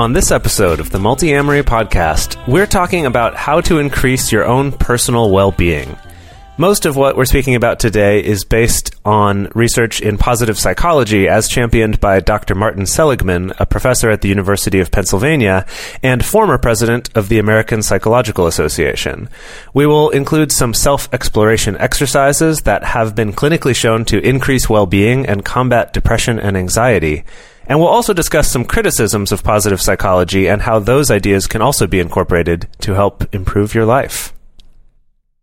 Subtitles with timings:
[0.00, 4.72] On this episode of the Multiamory Podcast, we're talking about how to increase your own
[4.72, 5.94] personal well-being.
[6.56, 11.50] Most of what we're speaking about today is based on research in positive psychology as
[11.50, 12.54] championed by Dr.
[12.54, 15.66] Martin Seligman, a professor at the University of Pennsylvania
[16.02, 19.28] and former president of the American Psychological Association.
[19.74, 25.44] We will include some self-exploration exercises that have been clinically shown to increase well-being and
[25.44, 27.22] combat depression and anxiety.
[27.70, 31.86] And we'll also discuss some criticisms of positive psychology and how those ideas can also
[31.86, 34.32] be incorporated to help improve your life.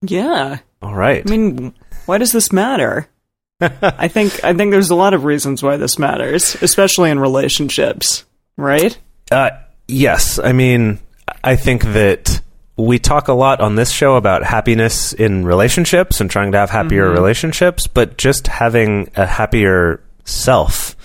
[0.02, 0.60] Yeah.
[0.82, 1.24] All right.
[1.26, 1.74] I mean,
[2.06, 3.08] why does this matter?
[3.62, 8.26] I think I think there's a lot of reasons why this matters, especially in relationships,
[8.58, 8.96] right?
[9.32, 9.52] Uh,
[9.88, 10.38] yes.
[10.38, 11.00] I mean,
[11.46, 12.42] I think that
[12.76, 16.72] we talk a lot on this show about happiness in relationships and trying to have
[16.72, 20.98] happier relationships, but just having a happier self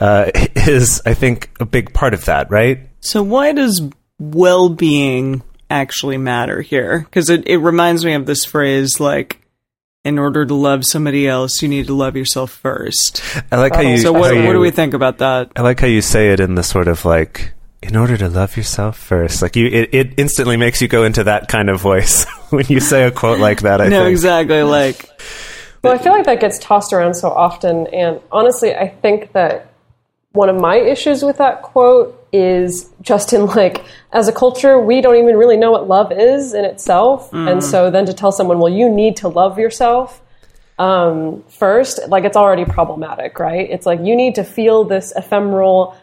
[0.00, 2.80] uh, is, I think, a big part of that, right?
[3.00, 3.82] So why does
[4.18, 7.00] well-being actually matter here?
[7.00, 9.40] Because it, it reminds me of this phrase like,
[10.02, 13.22] in order to love somebody else, you need to love yourself first.
[13.52, 13.98] I like how you.
[13.98, 15.52] So what, how what do we think about that?
[15.56, 18.56] I like how you say it in the sort of like, in order to love
[18.56, 19.42] yourself first.
[19.42, 22.80] Like you, it, it instantly makes you go into that kind of voice when you
[22.80, 23.80] say a quote like that.
[23.82, 24.12] I no, think.
[24.12, 24.62] exactly.
[24.62, 25.06] Like,
[25.82, 29.69] Well, I feel like that gets tossed around so often, and honestly, I think that
[30.32, 35.00] one of my issues with that quote is just in like, as a culture, we
[35.00, 38.60] don't even really know what love is in itself, and so then to tell someone,
[38.60, 40.22] well, you need to love yourself
[40.78, 43.68] um, first, like it's already problematic, right?
[43.68, 45.96] It's like you need to feel this ephemeral,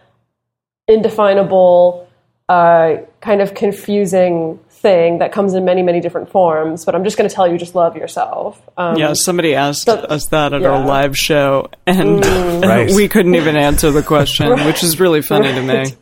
[0.87, 2.07] indefinable,
[2.49, 6.85] uh, kind of confusing thing that comes in many, many different forms.
[6.85, 8.61] But I'm just going to tell you, just love yourself.
[8.77, 12.23] Um, yeah, somebody asked us that at our live show, and
[12.63, 12.89] Right.
[12.91, 15.93] we couldn't even answer the question, which is really funny to me.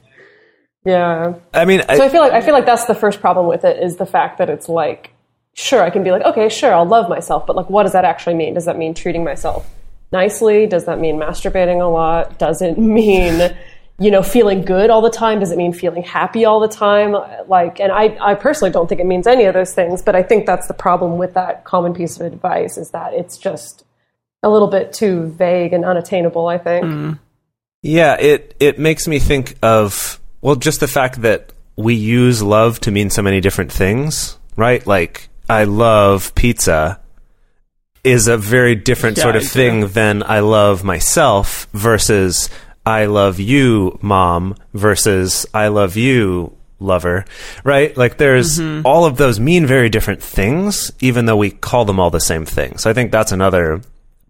[0.85, 1.34] Yeah.
[1.51, 3.66] I mean, I, So I feel like I feel like that's the first problem with
[3.66, 5.12] it is the fact that it's like,
[5.56, 8.06] sure, I can be like, okay, sure, I'll love myself, but like, what does that
[8.06, 8.53] actually mean?
[8.53, 9.67] Does that mean treating myself
[10.12, 10.67] nicely?
[10.67, 12.38] Does that mean masturbating a lot?
[12.38, 13.56] Does it mean,
[13.98, 15.40] you know, feeling good all the time?
[15.40, 17.16] Does it mean feeling happy all the time?
[17.48, 20.24] Like, and I, I personally don't think it means any of those things, but I
[20.24, 23.86] think that's the problem with that common piece of advice is that it's just
[24.44, 26.48] a little bit too vague and unattainable.
[26.48, 26.86] I think.
[26.86, 27.20] Mm.
[27.82, 32.80] yeah, it it makes me think of well, just the fact that we use love
[32.82, 34.86] to mean so many different things, right?
[34.86, 37.00] Like, I love pizza
[38.04, 39.48] is a very different Yeah, sort of do.
[39.48, 42.50] thing than I love myself versus
[42.85, 47.25] I love you, mom, versus I love you, lover,
[47.63, 47.96] right?
[47.97, 48.85] Like there's Mm-hmm.
[48.85, 52.46] all of those mean very different things, even though we call them all the same
[52.46, 52.78] thing.
[52.78, 53.81] So I think that's another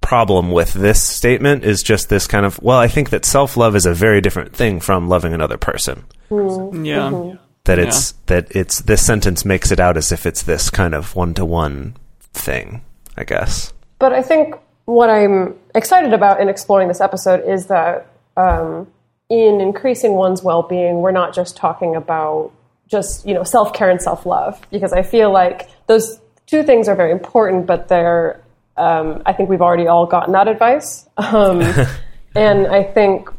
[0.01, 3.75] problem with this statement is just this kind of, well, I think that self love
[3.75, 6.05] is a very different thing from loving another person.
[6.29, 7.33] Yeah.
[7.65, 11.15] That it's, that it's, this sentence makes it out as if it's this kind of
[11.15, 11.95] one to one
[12.33, 12.83] thing,
[13.17, 13.73] I guess.
[13.97, 14.55] But I think
[14.85, 18.05] what I'm excited about in exploring this episode is that
[18.37, 18.87] um,
[19.29, 22.51] in increasing one's well-being, we're not just talking about
[22.87, 27.11] just you know self-care and self-love because I feel like those two things are very
[27.11, 28.41] important, but they're
[28.77, 31.61] um, I think we've already all gotten that advice, um,
[32.35, 33.29] and I think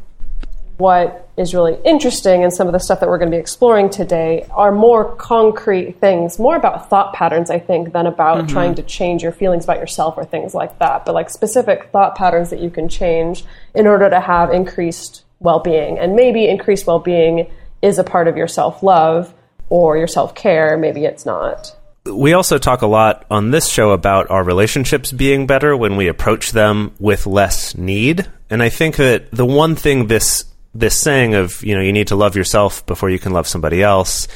[0.77, 3.89] what is really interesting and some of the stuff that we're going to be exploring
[3.89, 8.47] today are more concrete things, more about thought patterns, I think, than about mm-hmm.
[8.47, 11.05] trying to change your feelings about yourself or things like that.
[11.05, 13.43] But like specific thought patterns that you can change
[13.73, 15.97] in order to have increased well being.
[15.97, 17.49] And maybe increased well being
[17.81, 19.33] is a part of your self love
[19.69, 20.77] or your self care.
[20.77, 21.75] Maybe it's not.
[22.05, 26.07] we also talk a lot on this show about our relationships being better when we
[26.07, 28.27] approach them with less need.
[28.49, 30.45] And I think that the one thing this
[30.77, 33.81] this saying of, you know, you need to love yourself before you can love somebody
[33.81, 34.27] else,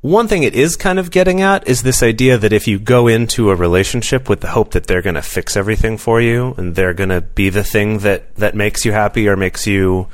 [0.00, 3.06] one thing it is kind of getting at is this idea that if you go
[3.06, 6.74] into a relationship with the hope that they're going to fix everything for you and
[6.74, 10.08] they're going to be the thing that that makes you happy or makes you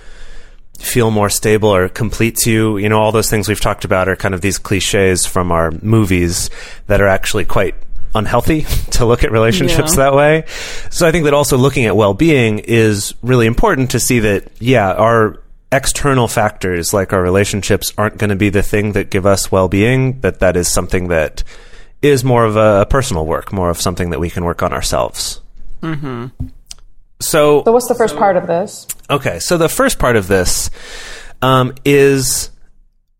[0.78, 2.76] feel more stable or completes you.
[2.76, 5.70] You know, all those things we've talked about are kind of these cliches from our
[5.82, 6.50] movies
[6.86, 7.74] that are actually quite
[8.14, 8.62] unhealthy
[8.92, 10.04] to look at relationships Yeah.
[10.04, 10.44] that way.
[10.90, 14.92] So I think that also looking at well-being is really important to see that yeah,
[14.92, 19.52] our external factors like our relationships aren't going to be the thing that give us
[19.52, 21.42] well-being, that that is something that
[22.00, 25.40] is more of a personal work, more of something that we can work on ourselves.
[25.82, 26.30] Mhm.
[27.20, 28.86] So So what's the first part of this?
[29.10, 30.70] Okay, so the first part of this
[31.42, 32.50] um, is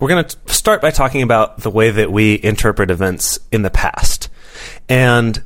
[0.01, 3.71] we're going to start by talking about the way that we interpret events in the
[3.71, 4.29] past.
[4.89, 5.43] And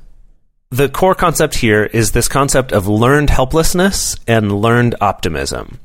[0.70, 5.78] the core concept here is this concept of learned helplessness and learned optimism.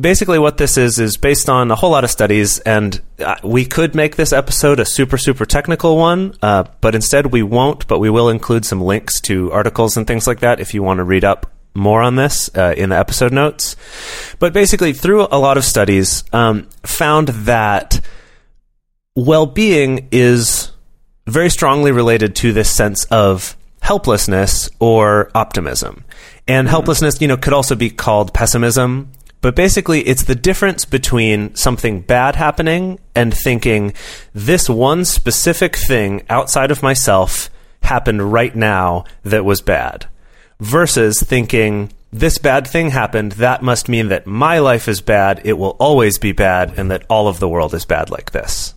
[0.00, 3.64] Basically, what this is is based on a whole lot of studies, and uh, we
[3.64, 7.86] could make this episode a super, super technical one, uh, but instead we won't.
[7.86, 10.98] But we will include some links to articles and things like that if you want
[10.98, 13.76] to read up more on this uh, in the episode notes.
[14.38, 18.00] But basically, through a lot of studies, um, found that
[19.14, 20.72] well being is
[21.26, 26.04] very strongly related to this sense of helplessness or optimism.
[26.48, 29.12] And helplessness, you know, could also be called pessimism.
[29.42, 33.92] But basically, it's the difference between something bad happening and thinking
[34.32, 37.50] this one specific thing outside of myself
[37.82, 40.06] happened right now that was bad
[40.60, 45.54] versus thinking this bad thing happened, that must mean that my life is bad, it
[45.54, 48.74] will always be bad, and that all of the world is bad like this.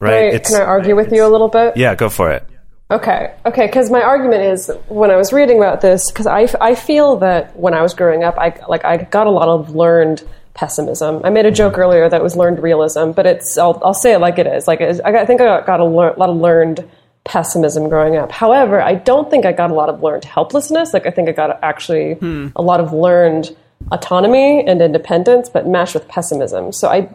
[0.00, 0.32] Right?
[0.32, 1.76] Can I, can I argue with you a little bit?
[1.76, 2.44] yeah, go for it.
[2.88, 6.76] Okay, okay, because my argument is when I was reading about this, because I, I
[6.76, 10.22] feel that when I was growing up, I like I got a lot of learned
[10.54, 11.20] pessimism.
[11.24, 14.20] I made a joke earlier that was learned realism, but it's I'll, I'll say it
[14.20, 14.68] like it is.
[14.68, 16.88] Like it is, I, got, I think I got, got a lear- lot of learned
[17.24, 18.30] pessimism growing up.
[18.30, 20.94] However, I don't think I got a lot of learned helplessness.
[20.94, 22.48] Like I think I got actually hmm.
[22.54, 23.54] a lot of learned
[23.90, 26.72] autonomy and independence, but mashed with pessimism.
[26.72, 27.12] So I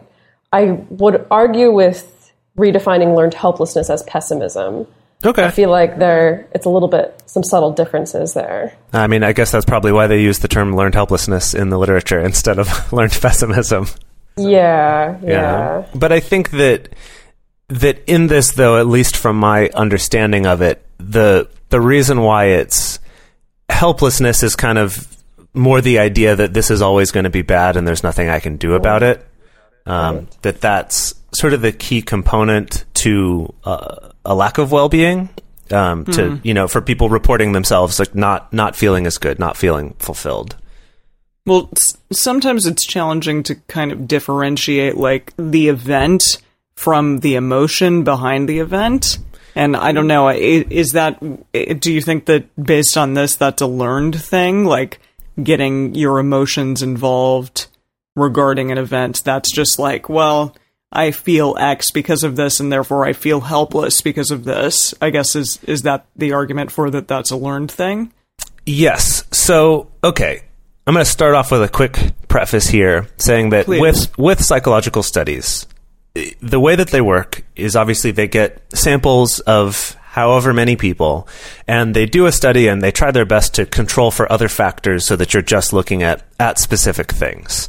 [0.52, 4.86] I would argue with redefining learned helplessness as pessimism.
[5.24, 5.44] Okay.
[5.44, 8.76] I feel like there it's a little bit some subtle differences there.
[8.92, 11.78] I mean, I guess that's probably why they use the term learned helplessness in the
[11.78, 13.86] literature instead of learned pessimism.
[14.36, 15.86] Yeah, yeah.
[15.94, 16.94] But I think that
[17.68, 22.46] that in this though, at least from my understanding of it, the the reason why
[22.46, 22.98] it's
[23.68, 25.06] helplessness is kind of
[25.54, 28.40] more the idea that this is always going to be bad and there's nothing I
[28.40, 29.12] can do about mm.
[29.12, 29.26] it.
[29.86, 35.28] Um, That that's sort of the key component to uh, a lack of well-being.
[35.70, 39.56] Um, To you know, for people reporting themselves like not not feeling as good, not
[39.56, 40.56] feeling fulfilled.
[41.46, 46.38] Well, s- sometimes it's challenging to kind of differentiate like the event
[46.76, 49.18] from the emotion behind the event.
[49.54, 51.18] And I don't know, is that
[51.80, 54.98] do you think that based on this that's a learned thing like
[55.42, 57.66] getting your emotions involved
[58.16, 60.54] regarding an event that's just like, well,
[60.92, 64.94] I feel X because of this and therefore I feel helpless because of this.
[65.00, 68.12] I guess is is that the argument for that that's a learned thing?
[68.66, 69.24] Yes.
[69.30, 70.42] So, okay.
[70.86, 71.98] I'm going to start off with a quick
[72.28, 73.80] preface here saying that Please.
[73.80, 75.66] with with psychological studies,
[76.40, 81.26] the way that they work is obviously they get samples of however many people
[81.66, 85.06] and they do a study and they try their best to control for other factors
[85.06, 87.66] so that you're just looking at at specific things.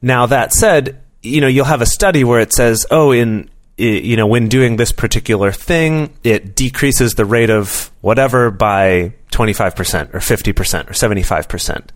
[0.00, 3.82] Now that said, you know, you'll have a study where it says, "Oh, in i-
[3.82, 10.14] you know, when doing this particular thing, it decreases the rate of whatever by 25%
[10.14, 11.90] or 50% or 75%.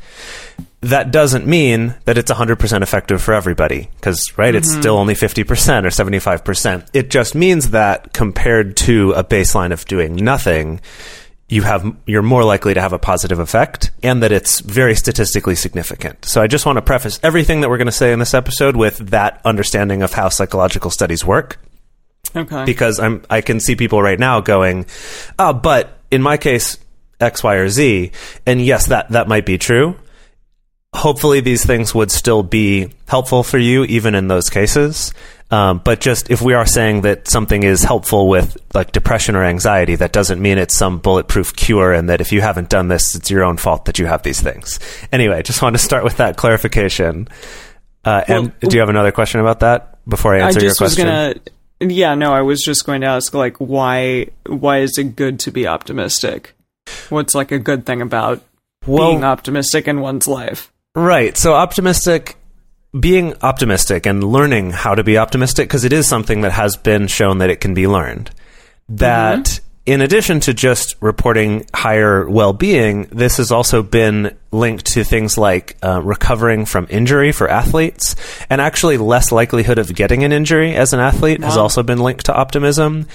[0.83, 4.80] That doesn't mean that it's 100% effective for everybody because, right, it's mm-hmm.
[4.80, 6.87] still only 50% or 75%.
[6.92, 10.80] It just means that compared to a baseline of doing nothing,
[11.49, 15.54] you have you're more likely to have a positive effect and that it's very statistically
[15.54, 16.25] significant.
[16.25, 18.76] So I just want to preface everything that we're going to say in this episode
[18.76, 21.59] with that understanding of how psychological studies work
[22.35, 22.64] Okay.
[22.64, 24.87] because I'm I can see people right now going,
[25.38, 26.78] "Oh, but in my case
[27.21, 28.11] X, Y, or Z."
[28.47, 29.97] And yes, that that might be true.
[30.95, 35.12] Hopefully, these things would still be helpful for you, even in those cases.
[35.50, 39.45] Um, but just if we are saying that something is helpful with like depression or
[39.45, 43.14] anxiety, that doesn't mean it's some bulletproof cure, and that if you haven't done this,
[43.14, 44.80] it's your own fault that you have these things.
[45.12, 47.28] Anyway, just wanted to start with that clarification.
[48.04, 50.87] Uh, and do you have another question about that before I I answer just your
[50.87, 51.06] was question?
[51.09, 51.35] gonna.
[51.80, 55.50] Yeah, no, I was just going to ask, like, why why is it good to
[55.50, 56.54] be optimistic?
[57.09, 58.42] What's like a good thing about
[58.87, 60.73] Well- being optimistic in one's life?
[60.95, 61.37] Right.
[61.37, 62.37] So optimistic,
[62.99, 67.06] being optimistic and learning how to be optimistic, because it is something that has been
[67.06, 68.30] shown that it can be learned.
[68.88, 69.65] That mm-hmm.
[69.87, 75.38] In addition to just reporting higher well being, this has also been linked to things
[75.38, 78.16] like uh, recovering from injury for athletes,
[78.50, 82.26] and actually less likelihood of getting an injury as an athlete has also been linked
[82.26, 83.07] to optimism.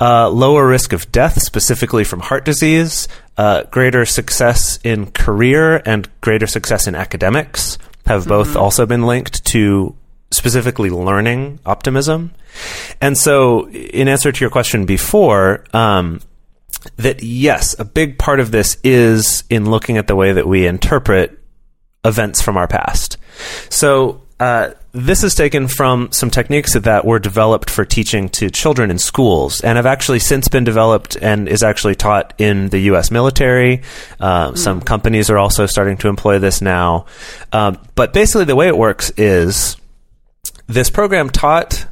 [0.00, 3.06] Uh, lower risk of death, specifically from heart disease,
[3.36, 9.44] uh, greater success in career, and greater success in academics have both also been linked
[9.44, 9.94] to
[10.32, 12.32] specifically learning optimism.
[13.00, 16.20] And so, in answer to your question before, um,
[16.96, 20.66] that yes, a big part of this is in looking at the way that we
[20.66, 21.38] interpret
[22.04, 23.16] events from our past.
[23.68, 28.90] So, uh, this is taken from some techniques that were developed for teaching to children
[28.90, 33.10] in schools and have actually since been developed and is actually taught in the U.S.
[33.10, 33.82] military.
[34.20, 37.06] Uh, Some companies are also starting to employ this now.
[37.52, 39.76] Um, but basically, the way it works is
[40.66, 41.86] this program taught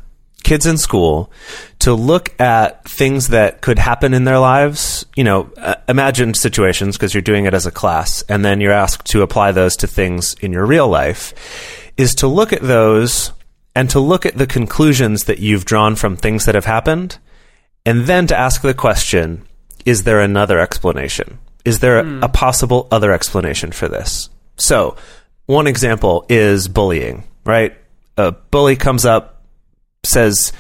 [0.45, 1.33] kids in school
[1.81, 5.05] to look at things that could happen in their lives.
[5.17, 8.73] You know, uh, imagine situations because you're doing it as a class, and then you're
[8.73, 11.35] asked to apply those to things in your real life.
[11.97, 13.33] Is to look at those
[13.75, 17.19] and to look at the conclusions that you've drawn from things that have happened,
[17.85, 19.47] and then to ask the question
[19.85, 21.39] is there another explanation?
[21.65, 24.29] Is there a, a possible other explanation for this?
[24.57, 24.97] So,
[25.47, 27.77] one example is bullying, right?
[28.17, 29.34] A bully comes up,
[30.05, 30.53] says,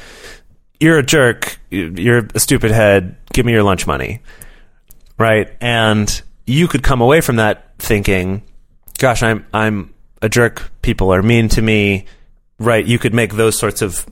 [0.81, 4.23] You're a jerk, you're a stupid head, give me your lunch money,
[5.19, 5.49] right?
[5.61, 8.43] And you could come away from that thinking,
[8.99, 12.07] Gosh, I'm, I'm a jerk, people are mean to me,
[12.59, 12.85] right?
[12.85, 14.07] You could make those sorts of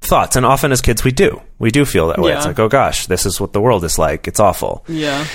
[0.00, 0.36] thoughts.
[0.36, 1.40] And often as kids, we do.
[1.58, 2.30] We do feel that way.
[2.30, 2.38] Yeah.
[2.38, 4.26] It's like, oh gosh, this is what the world is like.
[4.26, 4.84] It's awful.
[4.88, 5.26] Yeah.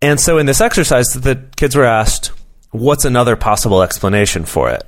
[0.00, 2.32] And so in this exercise, the kids were asked,
[2.70, 4.84] what's another possible explanation for it?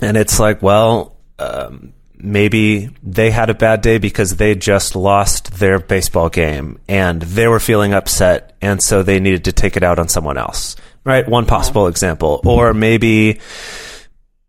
[0.00, 5.58] And it's like, well, um, maybe they had a bad day because they just lost
[5.58, 8.56] their baseball game and they were feeling upset.
[8.60, 11.28] And so they needed to take it out on someone else, right?
[11.28, 11.56] One uh-huh.
[11.56, 12.40] possible example.
[12.44, 13.40] Or maybe,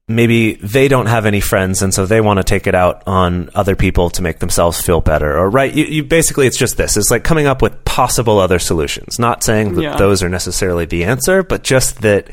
[0.08, 3.50] maybe they don't have any friends and so they want to take it out on
[3.56, 6.98] other people to make themselves feel better or right you, you basically it's just this
[6.98, 9.96] it's like coming up with possible other solutions not saying that Yeah.
[9.96, 12.30] those are necessarily the answer but just that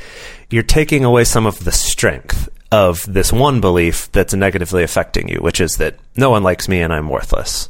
[0.51, 5.39] you're taking away some of the strength of this one belief that's negatively affecting you
[5.39, 7.69] which is that no one likes me and i'm worthless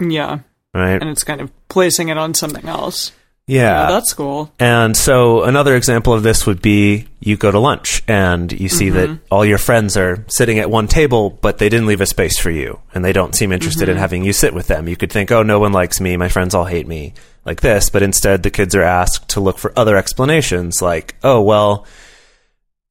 [0.00, 0.40] Yeah.
[0.74, 3.12] right And it's kind of placing it on something else.
[3.46, 4.52] yeah Oh, that's cool.
[4.58, 8.86] And so another example of this would be you go to lunch and you see
[8.88, 8.96] mm-hmm.
[9.14, 12.38] that all your friends are sitting at one table, but they didn't leave a space
[12.38, 14.00] for you and they don't seem interested in mm-hmm.
[14.00, 14.88] having you sit with them.
[14.88, 16.16] You could think, oh, no one likes me.
[16.16, 17.12] My friends all hate me
[17.44, 17.90] like this.
[17.90, 21.86] But instead, the kids are asked to look for other explanations like, oh, well,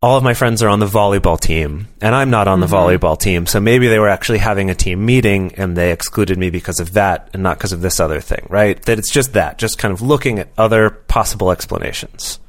[0.02, 2.76] all of my friends are on the volleyball team and I'm not on the mm-hmm.
[2.76, 3.46] volleyball team.
[3.46, 6.94] So maybe they were actually having a team meeting and they excluded me because of
[6.94, 8.82] that and not because of this other thing, right?
[8.84, 12.40] That it's just that, just kind of looking at other possible explanations.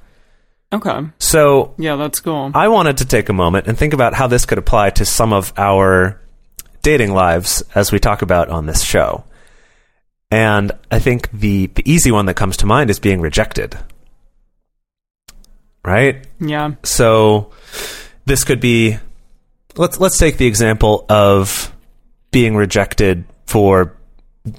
[0.73, 1.01] Okay.
[1.19, 2.53] So Yeah, that's cool.
[2.55, 5.33] I wanted to take a moment and think about how this could apply to some
[5.33, 6.21] of our
[6.83, 9.25] dating lives as we talk about on this show.
[10.31, 13.77] And I think the, the easy one that comes to mind is being rejected.
[15.85, 16.27] Right?
[16.41, 16.73] yeah.
[16.83, 17.53] So
[18.27, 18.99] this could be
[19.77, 21.73] let's let's take the example of
[22.31, 23.97] being rejected for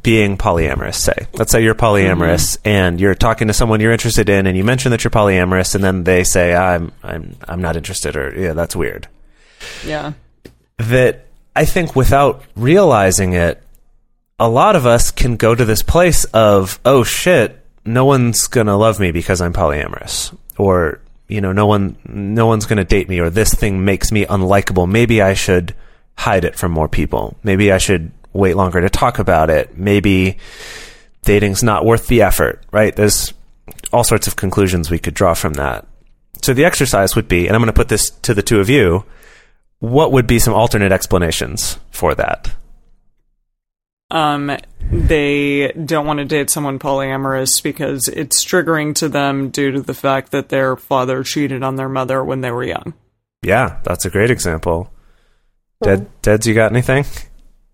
[0.03, 2.67] being polyamorous say let's say you're polyamorous mm-hmm.
[2.67, 5.83] and you're talking to someone you're interested in and you mention that you're polyamorous and
[5.83, 9.07] then they say I'm I'm I'm not interested or yeah that's weird
[9.85, 10.13] Yeah.
[10.77, 11.25] that
[11.55, 13.61] I think without realizing it,
[14.39, 18.77] a lot of us can go to this place of, oh shit, no one's gonna
[18.77, 20.35] love me because I'm polyamorous.
[20.57, 20.99] Or,
[21.31, 24.89] you know, no one no one's gonna date me or this thing makes me unlikable.
[24.89, 25.73] Maybe I should
[26.17, 27.37] hide it from more people.
[27.43, 29.77] Maybe I should wait longer to talk about it.
[29.77, 30.37] Maybe
[31.23, 32.95] dating's not worth the effort, right?
[32.95, 33.33] There's
[33.91, 35.87] all sorts of conclusions we could draw from that.
[36.41, 38.69] So the exercise would be, and I'm going to put this to the two of
[38.69, 39.05] you,
[39.79, 42.51] what would be some alternate explanations for that?
[44.11, 44.57] Um,
[44.91, 49.93] they don't want to date someone polyamorous because it's triggering to them due to the
[49.93, 52.93] fact that their father cheated on their mother when they were young.
[53.41, 54.91] Yeah, that's a great example.
[55.81, 57.05] Dead, Deads, you got anything?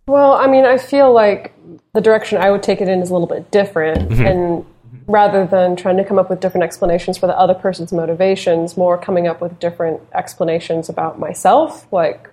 [0.06, 1.53] Well, I mean, I feel like
[1.94, 4.12] the direction I would take it in is a little bit different.
[4.20, 4.65] And
[5.08, 8.98] rather than trying to come up with different explanations for the other person's motivations, more
[8.98, 11.91] coming up with different explanations about myself.
[11.91, 12.29] Like,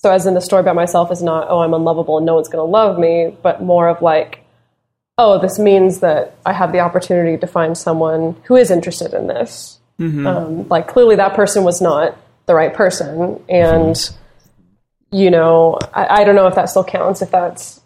[0.00, 2.48] so as in the story about myself is not, oh, I'm unlovable and no one's
[2.48, 4.44] going to love me, but more of like,
[5.18, 9.26] oh, this means that I have the opportunity to find someone who is interested in
[9.26, 9.78] this.
[10.00, 13.42] Um, like, clearly that person was not the right person.
[13.48, 13.96] And,
[15.10, 17.80] you know, I, I don't know if that still counts, if that's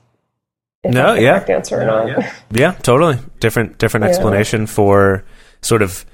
[0.85, 1.33] if No, that's yeah.
[1.39, 2.25] correct answer or not.
[2.51, 3.19] Yeah, totally.
[3.41, 4.11] Different different Yeah.
[4.11, 5.25] explanation for
[5.63, 6.05] sort of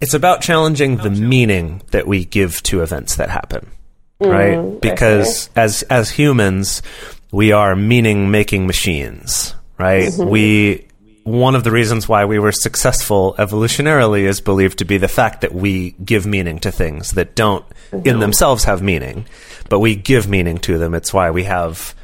[0.00, 3.70] it's about challenging the meaning that we give to events that happen.
[4.20, 4.56] Right?
[4.56, 4.78] Mm-hmm.
[4.78, 6.82] Because as as humans,
[7.32, 10.08] we are meaning making machines, right?
[10.08, 10.30] Mm-hmm.
[10.30, 10.86] We
[11.26, 15.40] one of the reasons why we were successful evolutionarily is believed to be the fact
[15.40, 18.20] that we give meaning to things that don't in mm-hmm.
[18.20, 19.26] themselves have meaning,
[19.68, 20.94] but we give meaning to them.
[20.94, 21.95] It's why we have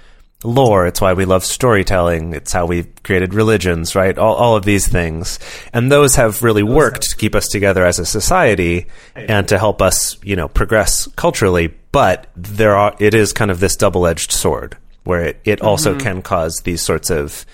[0.45, 0.87] lore.
[0.87, 2.33] It's why we love storytelling.
[2.35, 4.17] It's how we created religions, right?
[4.17, 5.39] All, all of these things.
[5.73, 9.83] And those have really worked to keep us together as a society and to help
[9.83, 11.75] us, you know, progress culturally.
[11.93, 15.99] But there are, it is kind of this double edged sword where it, it also
[15.99, 17.45] can cause these sorts of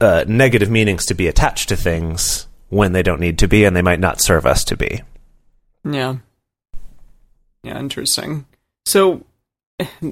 [0.00, 3.76] uh, negative meanings to be attached to things when they don't need to be and
[3.76, 5.02] they might not serve us to be.
[5.84, 6.16] Yeah.
[7.62, 8.46] Yeah, interesting.
[8.86, 9.24] So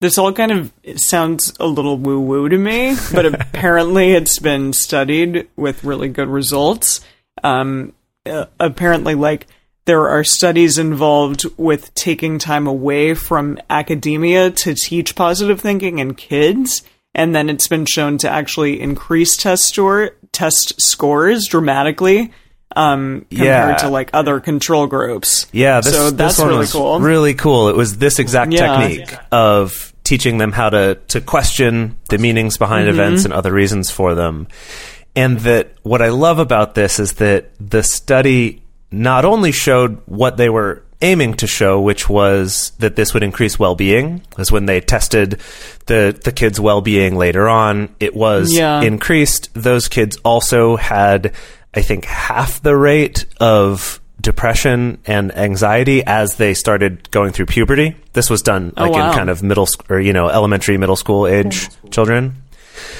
[0.00, 4.72] this all kind of sounds a little woo woo to me, but apparently it's been
[4.72, 7.00] studied with really good results.
[7.42, 7.92] Um,
[8.24, 9.46] uh, apparently, like,
[9.86, 16.14] there are studies involved with taking time away from academia to teach positive thinking in
[16.14, 16.82] kids.
[17.14, 22.32] And then it's been shown to actually increase test store test scores dramatically
[22.74, 23.76] um, compared Yeah.
[23.76, 25.46] to like other control groups.
[25.52, 27.00] Yeah, this, so this that's one really was cool.
[27.00, 27.68] Really cool.
[27.68, 28.78] It was this exact Yeah.
[28.78, 32.98] technique of teaching them how to to question the meanings behind Mm-hmm.
[33.00, 34.46] events and other reasons for them.
[35.14, 40.36] And that what I love about this is that the study not only showed what
[40.36, 44.80] they were aiming to show, which was that this would increase well-being, because when they
[44.80, 45.40] tested
[45.86, 48.80] the the kids' well-being later on, it was Yeah.
[48.82, 49.48] increased.
[49.54, 51.32] Those kids also had,
[51.76, 57.94] I think, half the rate of depression and anxiety as they started going through puberty.
[58.14, 59.10] This was done Oh, like wow.
[59.10, 62.42] in kind of middle sc- or you know elementary, middle school age children.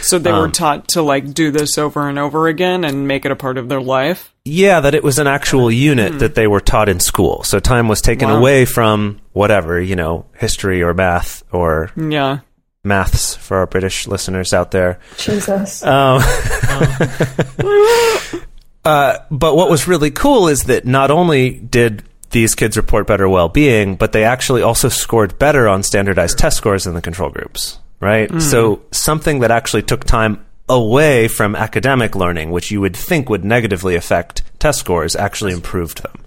[0.02, 3.24] So they Um, were taught to like do this over and over again and make
[3.24, 4.32] it a part of their life.
[4.44, 7.42] Yeah, that it was an actual unit that they were taught in school.
[7.44, 8.28] So time was taken.
[8.28, 8.36] Wow.
[8.38, 12.38] away from whatever, you know, history or math or Yeah.
[12.84, 14.98] maths for our British listeners out there.
[15.18, 15.82] Jesus.
[15.84, 16.22] Um,
[18.86, 23.28] uh, but what was really cool is that not only did these kids report better
[23.28, 27.78] well-being, but they actually also scored better on standardized test scores than the control groups.
[27.98, 28.30] Right.
[28.42, 33.44] So something that actually took time away from academic learning, which you would think would
[33.44, 36.24] negatively affect test scores, actually improved them.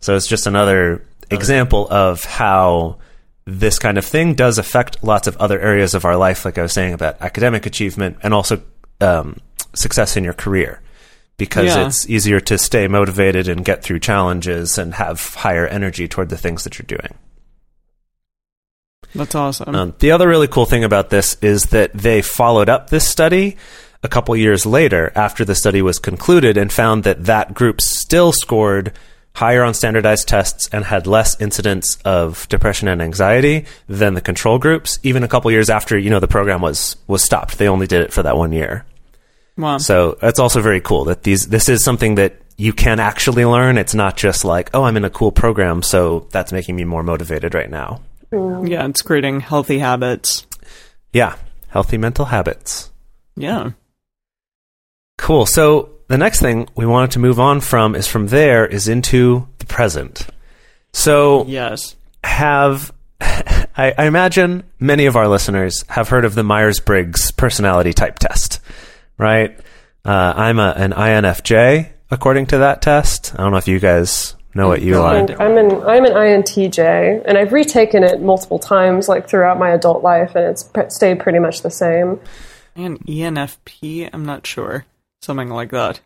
[0.00, 2.98] So it's just another example of how
[3.46, 6.62] this kind of thing does affect lots of other areas of our life, like I
[6.62, 8.60] was saying about academic achievement and also
[9.00, 9.38] um,
[9.74, 10.82] success in your career.
[11.38, 11.86] Because Yeah.
[11.86, 16.36] it's easier to stay motivated and get through challenges and have higher energy toward the
[16.36, 17.14] things that you're doing.
[19.14, 19.74] That's awesome.
[19.74, 23.56] Um, the other really cool thing about this is that they followed up this study
[24.02, 28.32] a couple years later after the study was concluded and found that that group still
[28.32, 28.92] scored
[29.34, 34.58] higher on standardized tests and had less incidence of depression and anxiety than the control
[34.58, 37.86] groups even a couple years after you know the program was was stopped they only
[37.86, 38.84] did it for that one year
[39.58, 39.76] wow.
[39.78, 43.76] so that's also very cool that these this is something that you can actually learn
[43.76, 47.02] it's not just like oh i'm in a cool program so that's making me more
[47.02, 48.00] motivated right now
[48.32, 48.66] mm.
[48.68, 50.46] yeah, it's creating healthy habits.
[51.12, 51.36] yeah
[51.68, 52.90] healthy mental habits
[53.36, 53.70] Yeah.
[55.18, 55.46] Cool.
[55.46, 59.46] So the next thing we wanted to move on from is from there is into
[59.58, 60.26] the present.
[60.92, 61.96] So Yes.
[62.24, 67.92] have I, I imagine many of our listeners have heard of the Myers Briggs personality
[67.92, 68.57] type test,
[69.18, 69.58] right?
[70.04, 73.34] Uh, I'm a, an INFJ according to that test.
[73.34, 75.30] I don't know if you guys know what you God.
[75.30, 75.42] are.
[75.42, 80.02] I'm an I'm an INTJ, and I've retaken it multiple times, like throughout my adult
[80.02, 82.20] life, and it's pr- stayed pretty much the same.
[82.74, 84.86] And E ENFP, I'm not sure.
[85.20, 86.00] Something like that.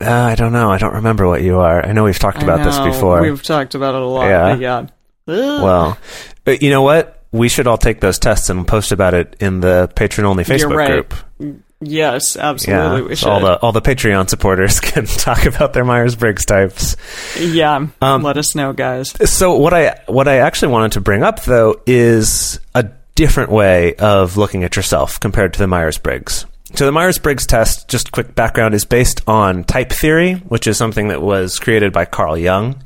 [0.00, 0.70] Uh, I don't know.
[0.70, 1.84] I don't remember what you are.
[1.84, 3.22] I know we've talked I about this before.
[3.22, 4.26] We've talked about it a lot.
[4.26, 4.50] Yeah.
[4.54, 4.86] but yeah.
[5.26, 5.98] Well,
[6.44, 7.24] but you know what?
[7.32, 10.58] We should all take those tests and post about it in the patron only You're
[10.58, 11.08] Facebook right.
[11.08, 11.64] group.
[11.80, 13.02] Yes, absolutely.
[13.02, 13.28] we so should.
[13.28, 16.96] all the all the Patreon supporters can talk about their Myers Briggs types.
[17.38, 17.86] yeah.
[18.00, 19.10] Um, let us know, guys.
[19.30, 23.94] So what I what I actually wanted to bring up though is a different way
[23.96, 26.46] of looking at yourself compared to the Myers Briggs.
[26.74, 30.76] So the Myers Briggs test, just quick background, is based on type theory, which is
[30.76, 32.82] something that was created by Carl Jung.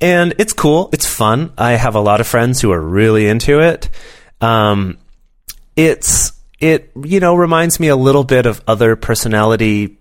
[0.00, 0.88] And it's cool.
[0.92, 1.52] It's fun.
[1.58, 3.90] I have a lot of friends who are really into it.
[4.40, 4.98] Um,
[5.76, 9.98] it's it you know reminds me a little bit of other personality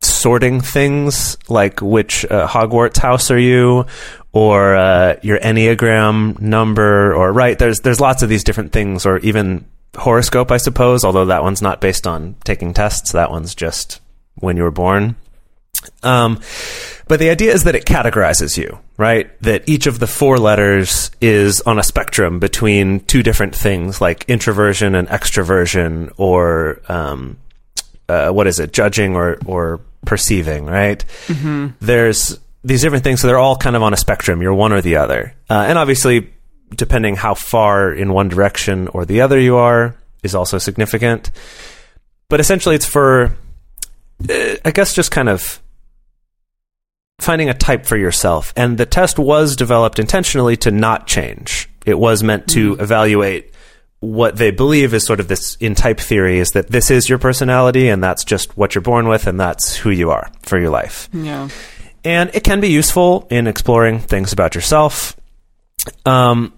[0.00, 3.86] sorting things like which uh, Hogwarts house are you
[4.32, 9.18] or uh, your enneagram number or right there's there's lots of these different things or
[9.18, 9.64] even
[9.96, 13.12] horoscope, I suppose, although that one's not based on taking tests.
[13.12, 14.00] That one's just
[14.36, 15.16] when you were born.
[16.02, 16.40] Um,
[17.08, 19.30] but the idea is that it categorizes you, right?
[19.42, 24.24] That each of the four letters is on a spectrum between two different things like
[24.28, 27.38] introversion and extroversion or, um,
[28.08, 31.04] uh, what is it, judging or, or perceiving, right?
[31.80, 34.42] There's these different things, so they're all kind of on a spectrum.
[34.42, 35.34] You're one or the other.
[35.48, 36.32] Uh, and obviously,
[36.74, 41.30] depending how far in one direction or the other you are, is also significant.
[42.28, 43.36] But essentially, it's for,
[44.28, 45.61] uh, I guess, just kind of
[47.22, 48.52] finding a type for yourself.
[48.56, 51.68] And the test was developed intentionally to not change.
[51.86, 53.52] It was meant to evaluate
[54.00, 57.18] what they believe is sort of this in type theory is that this is your
[57.18, 60.70] personality and that's just what you're born with and that's who you are for your
[60.70, 61.08] life.
[61.12, 61.48] Yeah.
[62.04, 65.16] And it can be useful in exploring things about yourself.
[66.04, 66.52] Um,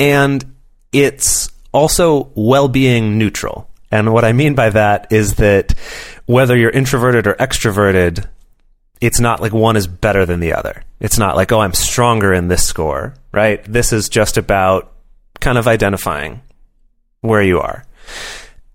[0.00, 0.44] and
[0.92, 3.70] it's also well being neutral.
[3.92, 5.74] And what I mean by that is that
[6.26, 8.26] whether you're introverted or extroverted,
[9.00, 10.84] it's not like one is better than the other.
[11.00, 13.64] It's not like, oh, I'm stronger in this score, right?
[13.64, 14.92] This is just about
[15.40, 16.42] kind of identifying
[17.20, 17.84] where you are.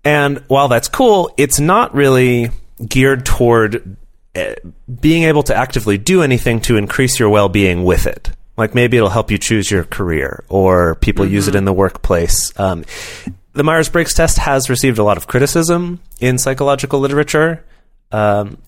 [0.04, 2.50] And while that's cool, it's not really
[2.86, 3.96] geared toward
[4.34, 4.54] uh,
[5.00, 8.30] being able to actively do anything to increase your well being with it.
[8.56, 12.58] Like maybe it'll help you choose your career or people use it in the workplace.
[12.58, 12.84] Um,
[13.52, 17.64] the Myers Briggs test has received a lot of criticism in psychological literature,
[18.12, 18.58] um,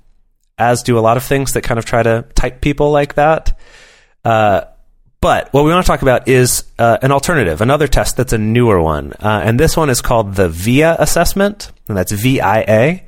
[0.59, 3.59] as do a lot of things that kind of try to type people like that.
[4.25, 4.63] Uh,
[5.21, 8.39] but what we want to talk about is uh, an alternative, another test that's a
[8.39, 9.13] newer one.
[9.15, 13.05] Uh, and this one is called the VIA assessment, and that's V I A.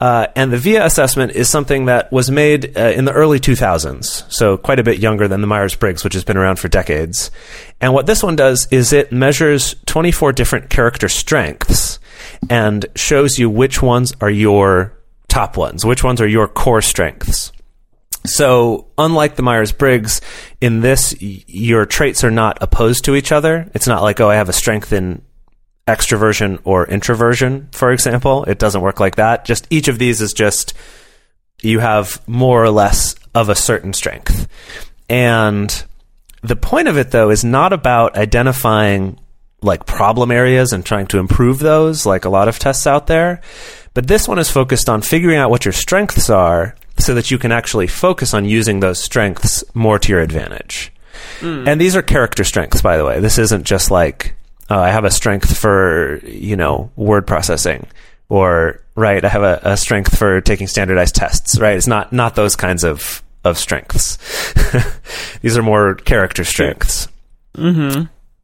[0.00, 4.30] Uh, and the VIA assessment is something that was made uh, in the early 2000s,
[4.30, 7.30] so quite a bit younger than the Myers Briggs, which has been around for decades.
[7.80, 12.00] And what this one does is it measures 24 different character strengths
[12.50, 14.93] and shows you which ones are your
[15.34, 17.50] top ones, which ones are your core strengths.
[18.24, 20.20] So, unlike the Myers Briggs,
[20.60, 23.68] in this, your traits are not opposed to each other.
[23.74, 25.22] It's not like, oh, I have a strength in
[25.88, 28.44] extroversion or introversion, for example.
[28.44, 29.44] It doesn't work like that.
[29.44, 30.72] Just each of these is just
[31.62, 34.46] you have more or less of a certain strength.
[35.08, 35.84] And
[36.42, 39.18] the point of it, though, is not about identifying
[39.62, 43.40] like problem areas and trying to improve those, like a lot of tests out there.
[43.94, 47.38] But this one is focused on figuring out what your strengths are so that you
[47.38, 50.92] can actually focus on using those strengths more to your advantage.
[51.68, 53.20] And these are character strengths, by the way.
[53.20, 54.34] This isn't just like,
[54.70, 57.86] uh, I have a strength for, you know, word processing
[58.28, 61.76] or, right, I have a, a strength for taking standardized tests, right?
[61.76, 64.18] It's not, not those kinds of, of strengths.
[65.42, 67.08] these are more character strengths.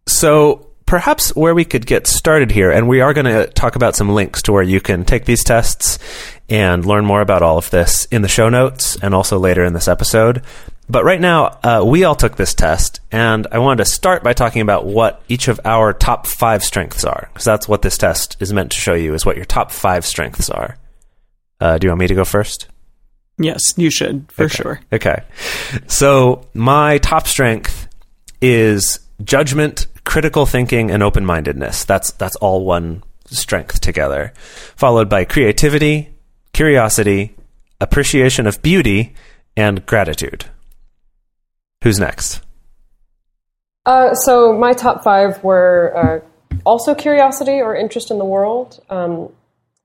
[0.06, 3.94] So perhaps where we could get started here, and we are going to talk about
[3.94, 6.00] some links to where you can take these tests
[6.48, 9.72] and learn more about all of this in the show notes and also later in
[9.72, 10.42] this episode.
[10.88, 14.32] But right now, uh, we all took this test, and I wanted to start by
[14.32, 18.36] talking about what each of our top five strengths are, because that's what this test
[18.40, 20.76] is meant to show you, is what your top five strengths are.
[21.60, 22.66] Uh, do you want me to go first?
[23.38, 24.54] Yes, you should, for Okay.
[24.56, 24.80] sure.
[24.92, 25.22] Okay.
[25.86, 27.86] So my top strength
[28.42, 31.84] is judgment, critical thinking, and open mindedness.
[31.84, 34.32] That's that's all one strength together.
[34.76, 36.10] Followed by creativity,
[36.52, 37.34] curiosity,
[37.80, 39.14] appreciation of beauty,
[39.56, 40.46] and gratitude.
[41.82, 42.42] Who's next?
[43.86, 48.82] Uh, so my top five were uh, also curiosity or interest in the world.
[48.90, 49.32] Um,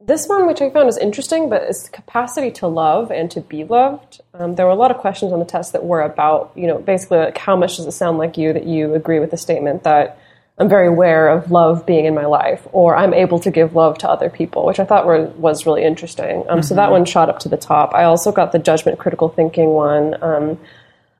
[0.05, 3.63] this one, which I found is interesting, but is capacity to love and to be
[3.63, 4.21] loved.
[4.33, 6.77] Um, there were a lot of questions on the test that were about, you know,
[6.77, 9.83] basically like how much does it sound like you that you agree with the statement
[9.83, 10.19] that
[10.57, 13.97] I'm very aware of love being in my life, or I'm able to give love
[13.99, 16.45] to other people, which I thought were, was really interesting.
[16.47, 17.93] Um, So that one shot up to the top.
[17.93, 20.21] I also got the judgment, critical thinking one.
[20.23, 20.57] Um,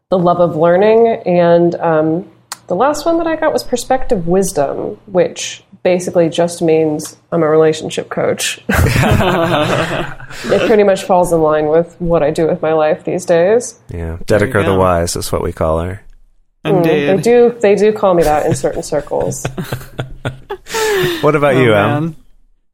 [0.10, 2.32] the love of learning and um,
[2.68, 7.48] the last one that i got was perspective wisdom which basically just means i'm a
[7.50, 13.04] relationship coach it pretty much falls in line with what i do with my life
[13.06, 14.76] these days Yeah, Dedeker the.
[14.76, 16.02] Wise is what we call her.
[16.66, 19.46] Hmm, they do they do call me that in certain circles
[21.22, 22.16] What about you, Oh, Em?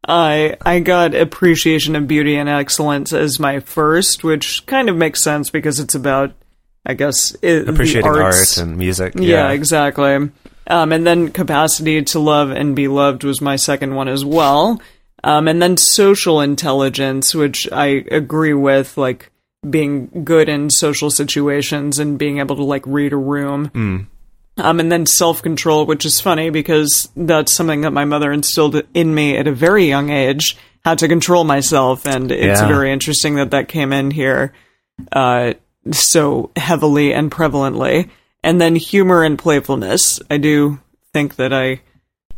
[0.08, 5.24] I I got appreciation of beauty and excellence as my first, which kind of makes
[5.24, 6.32] sense because it's about,
[6.86, 9.14] I guess, it, Appreciating the art and music.
[9.16, 10.30] Yeah, exactly.
[10.68, 14.82] Um, and then capacity to love and be loved was my second one as well.
[15.24, 19.32] Um, and then social intelligence, which I agree with, like
[19.70, 24.08] being good in social situations and being able to like read a room.
[24.58, 28.82] Um, and then self control, which is funny because that's something that my mother instilled
[28.94, 32.06] in me at a very young age, how to control myself.
[32.08, 32.68] And it's Yeah.
[32.68, 34.54] very interesting that that came in here
[35.12, 35.54] uh,
[35.92, 38.10] so heavily and prevalently.
[38.44, 40.20] And then humor and playfulness.
[40.30, 40.80] I do
[41.14, 41.82] think that I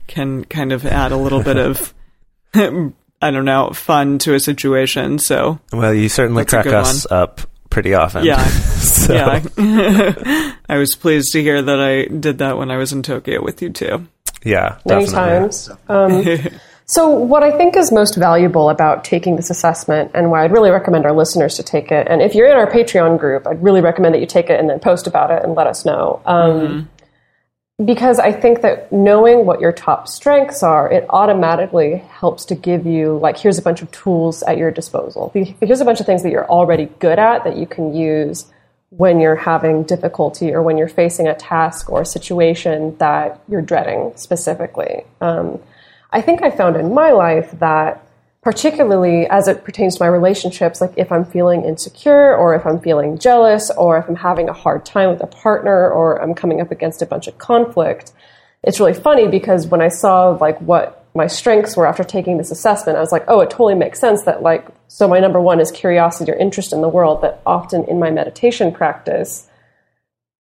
[0.07, 1.93] can kind of add a little bit of,
[2.53, 5.17] I don't know, fun to a situation.
[5.19, 8.25] So, Well, you certainly crack good us up pretty often.
[8.25, 8.43] yeah.
[8.47, 10.53] so, yeah.
[10.69, 13.61] I was pleased to hear that I did that when I was in Tokyo with
[13.61, 14.05] you too.
[14.43, 15.39] yeah, many definitely.
[15.39, 15.69] times.
[15.87, 20.51] Um, so, what I think is most valuable about taking this assessment, and why I'd
[20.51, 23.63] really recommend our listeners to take it, and if you're in our Patreon group, I'd
[23.63, 26.21] really recommend that you take it and then post about it and let us know.
[26.25, 26.89] Um,
[27.83, 32.85] Because I think that knowing what your top strengths are, it automatically helps to give
[32.85, 35.31] you, like, here's a bunch of tools at your disposal.
[35.33, 38.45] Here's a bunch of things that you're already good at that you can use
[38.89, 43.63] when you're having difficulty or when you're facing a task or a situation that you're
[43.63, 45.03] dreading specifically.
[45.19, 45.59] Um,
[46.13, 48.07] I think I found in my life that,
[48.43, 52.79] particularly as it pertains to my relationships, like if I'm feeling insecure or if I'm
[52.79, 56.61] feeling jealous or if I'm having a hard time with a partner or I'm coming
[56.61, 58.11] up against a bunch of conflict,
[58.63, 62.51] it's really funny because when I saw like what my strengths were after taking this
[62.51, 65.59] assessment, I was like, oh, it totally makes sense that like, so my number one
[65.59, 69.47] is curiosity or interest in the world that often in my meditation practice,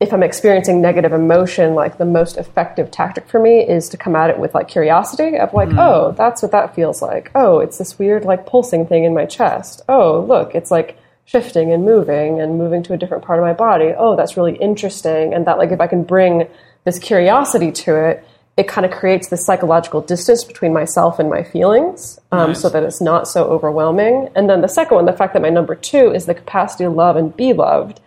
[0.01, 4.15] if I'm experiencing negative emotion, like the most effective tactic for me is to come
[4.15, 7.33] at it with like curiosity of like, oh, that's what that feels like.
[7.35, 9.83] Oh, it's this weird like pulsing thing in my chest.
[9.89, 13.53] Oh, look, it's like shifting and moving and moving to a different part of my
[13.53, 13.93] body.
[13.97, 15.35] Oh, that's really interesting.
[15.35, 16.49] And that like if I can bring
[16.85, 18.25] this curiosity to it,
[18.57, 22.83] it kind of creates this psychological distance between myself and my feelings um, so that
[22.83, 24.31] it's not so overwhelming.
[24.35, 26.91] And then the second one, the fact that my number two is the capacity to
[26.91, 28.01] love and be loved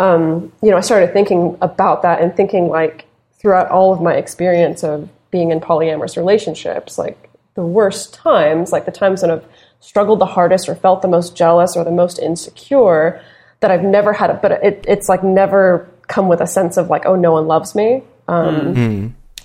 [0.00, 4.14] um, you know, I started thinking about that and thinking like throughout all of my
[4.14, 9.44] experience of being in polyamorous relationships, like the worst times, like the times when I've
[9.80, 13.20] struggled the hardest or felt the most jealous or the most insecure,
[13.60, 16.88] that I've never had it, but it, it's like never come with a sense of
[16.88, 18.02] like, oh, no one loves me.
[18.26, 18.72] Um,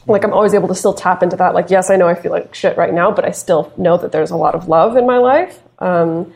[0.08, 1.54] Like I'm always able to still tap into that.
[1.54, 4.14] Like, yes, I know I feel like shit right now, but I still know that
[4.14, 5.60] there's a lot of love in my life.
[5.80, 6.32] Um,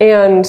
[0.00, 0.44] and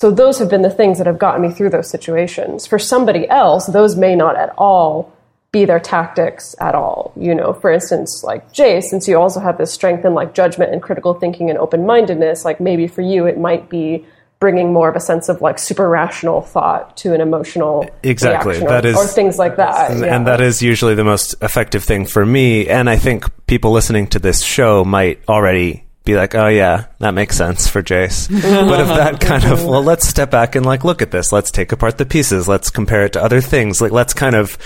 [0.00, 2.66] so those have been the things that have gotten me through those situations.
[2.66, 5.12] For somebody else, those may not at all
[5.52, 7.12] be their tactics at all.
[7.16, 10.72] You know, for instance, like Jay, since you also have this strength in like judgment
[10.72, 14.06] and critical thinking and open mindedness, like maybe for you it might be
[14.38, 18.52] bringing more of a sense of like super rational thought to an emotional Exactly.
[18.52, 19.90] reaction or, That is- or things like that.
[19.90, 20.16] And, yeah.
[20.16, 22.66] and that is usually the most effective thing for me.
[22.68, 27.12] And I think people listening to this show might already be like, oh, yeah, that
[27.14, 28.28] makes sense for Jace.
[28.30, 31.32] but if that kind of, well, let's step back and like look at this.
[31.32, 32.48] Let's take apart the pieces.
[32.48, 33.80] Let's compare it to other things.
[33.80, 34.56] Like, let's kind of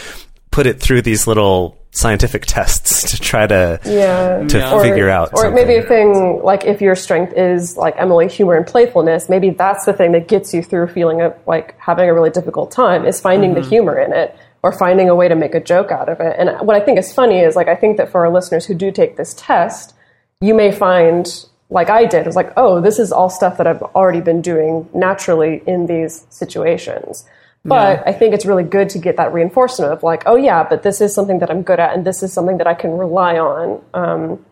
[0.51, 4.47] put it through these little scientific tests to try to, yeah.
[4.47, 4.83] to Yeah.
[4.83, 5.31] figure out.
[5.33, 5.55] or something.
[5.55, 9.85] maybe a thing like if your strength is like Emily humor and playfulness, maybe that's
[9.85, 13.21] the thing that gets you through feeling of like having a really difficult time is
[13.21, 13.71] finding the mm-hmm.
[13.71, 16.37] humor in it or finding a way to make a joke out of it.
[16.39, 18.75] And what I think is funny is like I think that for our listeners who
[18.75, 19.95] do take this test,
[20.41, 21.27] you may find
[21.71, 24.89] like I did, is like, oh, this is all stuff that I've already been doing
[24.95, 27.25] naturally in these situations.
[27.67, 30.83] But I think it's really good to get that reinforcement of like, oh yeah, but
[30.83, 33.39] this is something that I'm good at, and this is something that I can rely
[33.39, 33.83] on.
[33.95, 34.45] Um,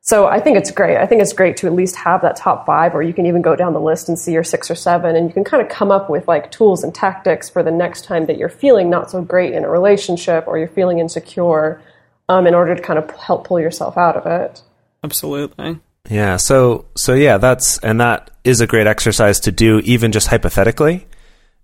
[0.00, 0.96] so I think it's great.
[0.96, 3.42] I think it's great to at least have that top five, or you can even
[3.42, 5.68] go down the list and see your six or seven, and you can kind of
[5.68, 9.10] come up with like tools and tactics for the next time that you're feeling not
[9.10, 11.82] so great in a relationship or you're feeling insecure,
[12.28, 14.62] um, in order to kind of help pull yourself out of it.
[15.04, 15.80] Absolutely.
[16.10, 16.36] Yeah.
[16.36, 21.06] So so yeah, that's and that is a great exercise to do, even just hypothetically.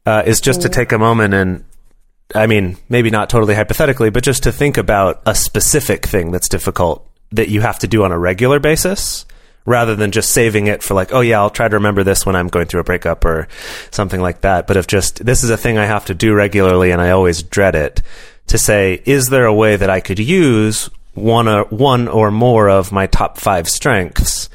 [0.07, 1.65] Uh, is just to take a moment and,
[2.35, 6.49] I mean, maybe not totally hypothetically, but just to think about a specific thing that's
[6.49, 9.27] difficult that you have to do on a regular basis,
[9.67, 12.37] rather than just saving it for like, oh yeah, I'll try to remember this when
[12.37, 13.49] I'm going through a breakup or
[13.91, 14.67] something like that.
[14.67, 17.43] But if just this is a thing I have to do regularly and I always
[17.43, 18.01] dread it,
[18.47, 20.89] to say, is there a way that I could use
[21.21, 24.49] one or one or more of my top five strengths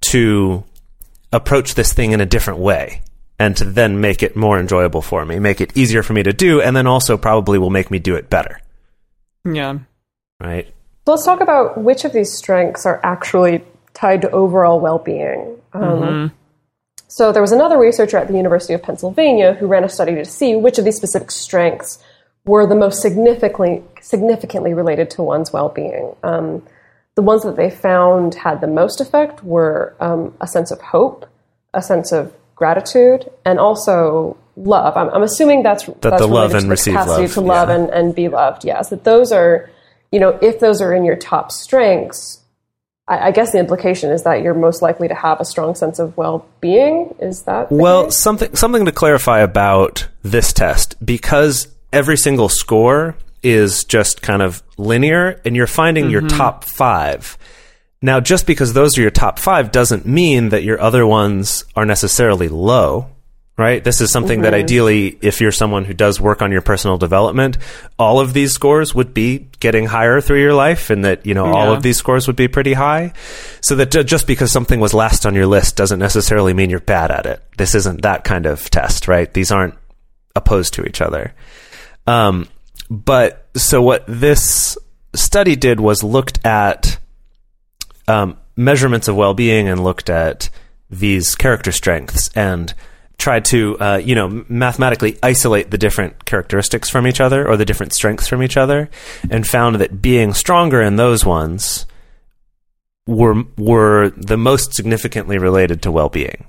[0.00, 0.64] to
[1.32, 3.02] approach this thing in a different way
[3.38, 6.32] and to then make it more enjoyable for me, make it easier for me to
[6.32, 8.60] do, and then also probably will make me do it better.
[9.44, 9.78] Yeah.
[10.40, 10.66] Right?
[11.06, 15.56] So let's talk about which of these strengths are actually tied to overall well-being.
[15.72, 16.32] Um,
[17.10, 20.24] So there was another researcher at the University of Pennsylvania who ran a study to
[20.26, 21.98] see which of these specific strengths
[22.44, 26.14] were the most significantly significantly related to one's well-being.
[26.22, 26.62] Um,
[27.14, 31.26] the ones that they found had the most effect were um, a sense of hope,
[31.74, 34.96] a sense of gratitude, and also love.
[34.96, 37.40] I'm, I'm assuming that's the that's love related and to the receive capacity love, to
[37.40, 37.74] love yeah.
[37.74, 38.64] and, and be loved.
[38.64, 39.68] Yes, that those are,
[40.12, 42.40] you know, if those are in your top strengths,
[43.08, 45.98] I, I guess the implication is that you're most likely to have a strong sense
[45.98, 47.14] of well-being.
[47.20, 48.16] Is that Well, case?
[48.16, 54.62] something something to clarify about this test because every single score is just kind of
[54.76, 56.36] linear, and you're finding your mm-hmm.
[56.36, 57.38] top five.
[58.00, 61.84] Now, just because those are your top five doesn't mean that your other ones are
[61.84, 63.10] necessarily low.
[63.56, 63.82] Right?
[63.82, 64.62] This is something that mm-hmm.
[64.62, 67.58] ideally, if you're someone who does work on your personal development,
[67.98, 71.46] all of these scores would be getting higher through your life and that, you know,
[71.46, 73.12] all of these scores would be pretty high.
[73.60, 77.10] So that just because something was last on your list doesn't necessarily mean you're bad
[77.10, 77.42] at it.
[77.56, 79.34] This isn't that kind of test, right?
[79.34, 79.74] These aren't
[80.36, 81.34] opposed to each other.
[82.08, 82.48] Um,
[82.88, 84.78] but so what this
[85.14, 86.98] study did was looked at
[88.06, 90.48] um, measurements of well-being and looked at
[90.88, 92.72] these character strengths and
[93.18, 97.66] tried to uh, you know mathematically isolate the different characteristics from each other or the
[97.66, 98.88] different strengths from each other
[99.30, 101.84] and found that being stronger in those ones
[103.06, 106.46] were were the most significantly related to well-being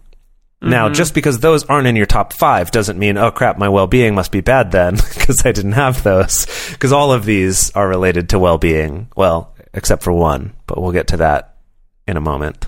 [0.61, 0.93] now, mm-hmm.
[0.93, 4.13] just because those aren't in your top five doesn't mean, oh crap, my well being
[4.13, 6.45] must be bad then, because I didn't have those.
[6.71, 9.07] Because all of these are related to well being.
[9.15, 11.55] Well, except for one, but we'll get to that
[12.07, 12.67] in a moment.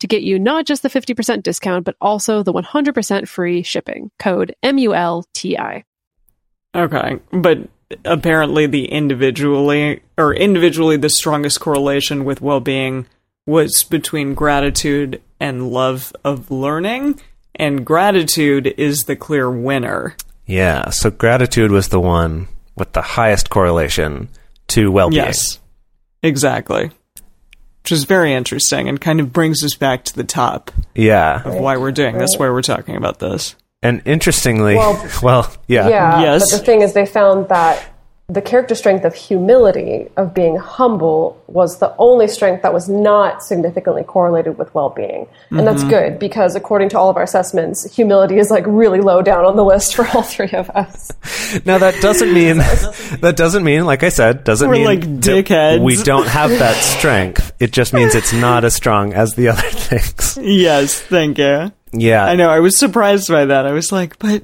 [0.00, 4.10] to get you not just the 50% discount, but also the 100% free shipping.
[4.18, 5.84] Code M-U-L-T-I.
[6.74, 7.58] Okay, but
[8.04, 13.06] apparently the individually or individually the strongest correlation with well-being
[13.46, 17.20] was between gratitude and love of learning,
[17.54, 20.16] and gratitude is the clear winner.
[20.46, 24.28] Yeah, so gratitude was the one with the highest correlation
[24.68, 25.24] to well being.
[25.24, 25.60] Yes,
[26.22, 26.90] exactly.
[27.86, 31.40] Which is very interesting and kind of brings us back to the top Yeah.
[31.44, 33.54] of why we're doing this, why we're talking about this.
[33.80, 35.88] And interestingly, Well, well, yeah.
[35.88, 36.50] Yeah, Yes.
[36.50, 37.80] but the thing is, they found that
[38.28, 43.40] the character strength of humility, of being humble, was the only strength that was not
[43.40, 45.90] significantly correlated with well-being, and that's Mm-hmm.
[45.90, 49.54] good because according to all of our assessments, humility is like really low down on
[49.54, 51.12] the list for all three of us.
[51.64, 55.20] Now that doesn't mean that doesn't mean, like I said, doesn't We're mean like that
[55.20, 55.84] dickheads.
[55.84, 57.52] We don't have that strength.
[57.60, 60.36] It just means it's not as strong as the other things.
[60.42, 61.70] Yes, thank you.
[61.92, 62.50] Yeah, I know.
[62.50, 63.66] I was surprised by that.
[63.66, 64.42] I was like, but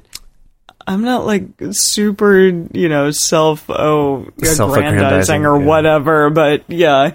[0.87, 5.65] I'm not like super, you know, self oh Self-aggrandizing, aggrandizing or yeah.
[5.65, 6.29] whatever.
[6.29, 7.13] But yeah,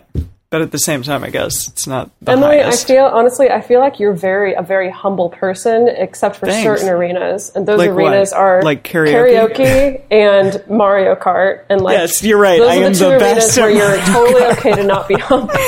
[0.50, 2.84] but at the same time, I guess it's not the Emily, highest.
[2.84, 6.62] I feel honestly, I feel like you're very a very humble person, except for Thanks.
[6.64, 8.12] certain arenas, and those Like what?
[8.12, 9.54] arenas are Like karaoke?
[9.54, 12.58] karaoke and Mario Kart, and like Yes, you're right.
[12.58, 14.84] Those I are am the two the arenas best where you're Mario totally okay to
[14.84, 15.54] not be humble.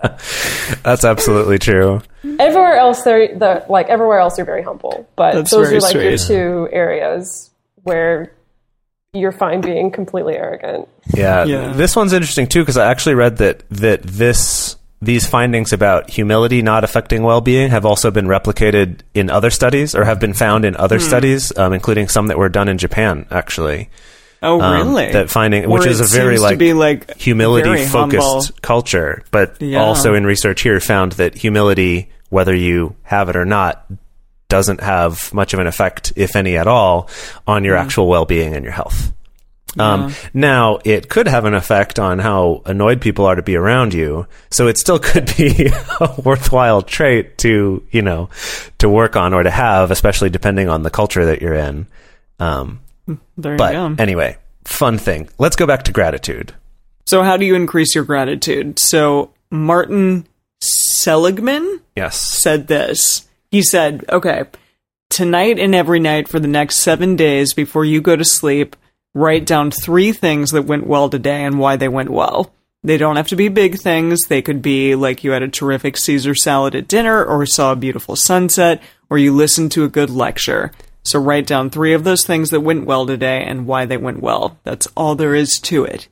[0.82, 2.00] That's absolutely true.
[2.38, 5.94] Everywhere else, they're the like everywhere else, you're very humble, but That's those are like
[5.94, 7.50] your two areas
[7.82, 8.32] where
[9.12, 10.88] you're fine being completely arrogant.
[11.14, 11.72] Yeah, Yeah.
[11.72, 16.60] this one's interesting too because I actually read that that this these findings about humility
[16.62, 20.76] not affecting well-being have also been replicated in other studies or have been found in
[20.76, 23.88] other studies, um, including some that were done in Japan actually.
[24.42, 25.10] Oh, Um, really?
[25.12, 29.56] That finding, Where which is a very seems to like be, like, humility-focused culture, but
[29.60, 29.82] Yeah.
[29.82, 33.84] also in research here found that humility, whether you have it or not,
[34.50, 37.08] doesn't have much of an effect, if any at all,
[37.46, 39.12] on your actual well-being and your health.
[39.78, 43.94] Um, now it could have an effect on how annoyed people are to be around
[43.94, 44.26] you.
[44.50, 45.70] So it still could be
[46.00, 48.28] a worthwhile trait to, you know,
[48.78, 51.86] to work on or to have, especially depending on the culture that you're in.
[52.40, 52.80] Um,
[53.38, 54.02] there but you go.
[54.02, 55.28] anyway, fun thing.
[55.38, 56.52] Let's go back to gratitude.
[57.06, 58.78] So, how do you increase your gratitude?
[58.80, 60.26] So, Martin
[60.60, 62.20] Seligman Yes.
[62.20, 63.26] said this.
[63.50, 64.44] He said, okay,
[65.08, 68.76] tonight and every night for the next seven days before you go to sleep,
[69.14, 72.52] write down three things that went well today and why they went well.
[72.82, 74.20] They don't have to be big things.
[74.28, 77.76] They could be like you had a terrific Caesar salad at dinner, or saw a
[77.76, 80.72] beautiful sunset, or you listened to a good lecture.
[81.02, 84.22] So write down three of those things that went well today and why they went
[84.22, 84.58] well.
[84.64, 86.08] That's all there is to it.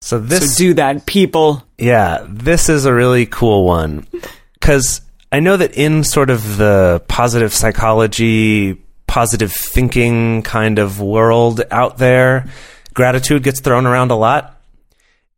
[0.00, 1.62] So this, so do that, people.
[1.76, 4.06] yeah, this is a really cool one
[4.54, 5.02] because
[5.32, 8.74] I know that in sort of the positive psychology,
[9.06, 12.46] positive thinking kind of world out there,
[12.94, 14.60] gratitude gets thrown around a lot.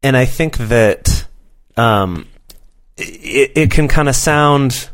[0.03, 1.27] And I think that
[1.77, 2.27] um,
[2.97, 4.89] it, it can kind of sound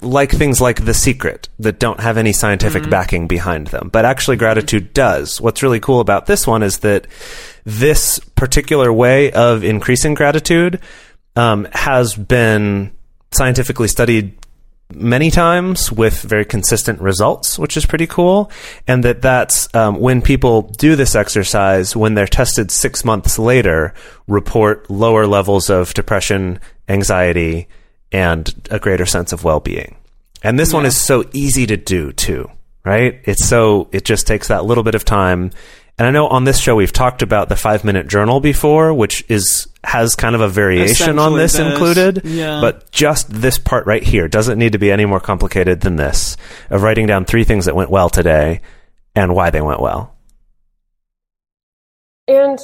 [0.00, 3.88] like things like The Secret that don't have any scientific backing behind them.
[3.92, 5.40] But actually, gratitude does.
[5.40, 7.06] What's really cool about this one is that
[7.64, 10.80] this particular way of increasing gratitude
[11.36, 12.92] um, has been
[13.34, 14.38] scientifically studied
[14.92, 18.50] many times with very consistent results, which is pretty cool.
[18.86, 23.94] And that that's um, when people do this exercise, when they're tested six months later,
[24.26, 27.68] report lower levels of depression, anxiety,
[28.12, 29.96] and a greater sense of well-being.
[30.42, 32.50] And this one is so easy to do too,
[32.84, 33.20] right?
[33.24, 35.50] It's so it just takes that little bit of time.
[35.96, 39.68] And I know on this show we've talked about the 5-minute journal before, which is
[39.84, 42.22] has kind of a variation on this this, included.
[42.24, 42.60] yeah.
[42.60, 46.36] But just this part right here doesn't need to be any more complicated than this
[46.70, 48.60] of writing down three things that went well today
[49.14, 50.16] and why they went well.
[52.26, 52.58] And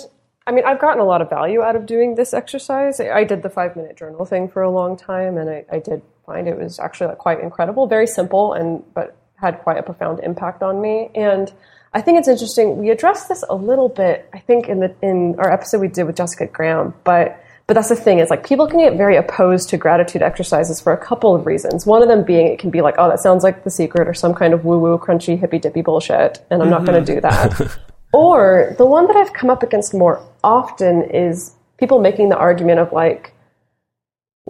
[0.46, 2.98] I mean, I've gotten a lot of value out of doing this exercise.
[2.98, 5.78] I I did the five minute journal thing for a long time, and I, I
[5.78, 9.82] did find it was actually like quite incredible, very simple, and but had quite a
[9.82, 11.10] profound impact on me.
[11.14, 11.52] And
[11.92, 12.78] I think it's interesting.
[12.78, 16.04] We addressed this a little bit, I think, in the in our episode we did
[16.04, 17.42] with Jessica Graham, but.
[17.66, 20.92] But that's the thing is like people can get very opposed to gratitude exercises for
[20.92, 21.86] a couple of reasons.
[21.86, 24.12] One of them being it can be like, oh, that sounds like the secret or
[24.12, 27.20] some kind of woo woo, crunchy, hippy dippy bullshit, and I'm not going to do
[27.20, 27.52] that.
[27.52, 27.80] Mm-hmm.
[28.12, 32.80] Or the one that I've come up against more often is people making the argument
[32.80, 33.32] of like,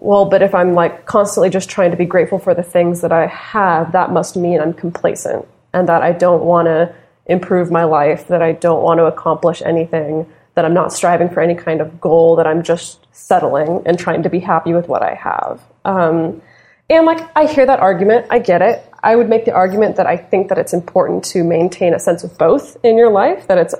[0.00, 3.12] well, but if I'm like constantly just trying to be grateful for the things that
[3.12, 6.94] I have, that must mean I'm complacent and that I don't want to
[7.26, 11.40] improve my life, that I don't want to accomplish anything, that I'm not striving for
[11.40, 15.02] any kind of goal, that I'm just settling and trying to be happy with what
[15.02, 15.60] I have.
[15.84, 16.42] Um,
[16.88, 18.84] and like, I hear that argument, I get it.
[19.02, 22.24] I would make the argument that I think that it's important to maintain a sense
[22.24, 23.74] of both in your life, that it's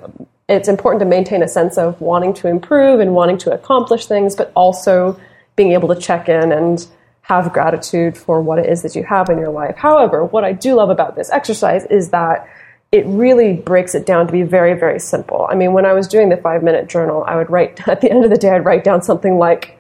[0.49, 4.35] it's important to maintain a sense of wanting to improve and wanting to accomplish things,
[4.35, 5.19] but also
[5.61, 6.87] being able to check in and
[7.21, 9.77] have gratitude for what it is that you have in your life.
[9.77, 12.49] However, what I do love about this exercise is that
[12.93, 15.47] it really breaks it down to be very, very simple.
[15.51, 18.11] I mean, when I was doing the five minute journal, I would write, at the
[18.11, 19.77] end of the day, I'd write down something like,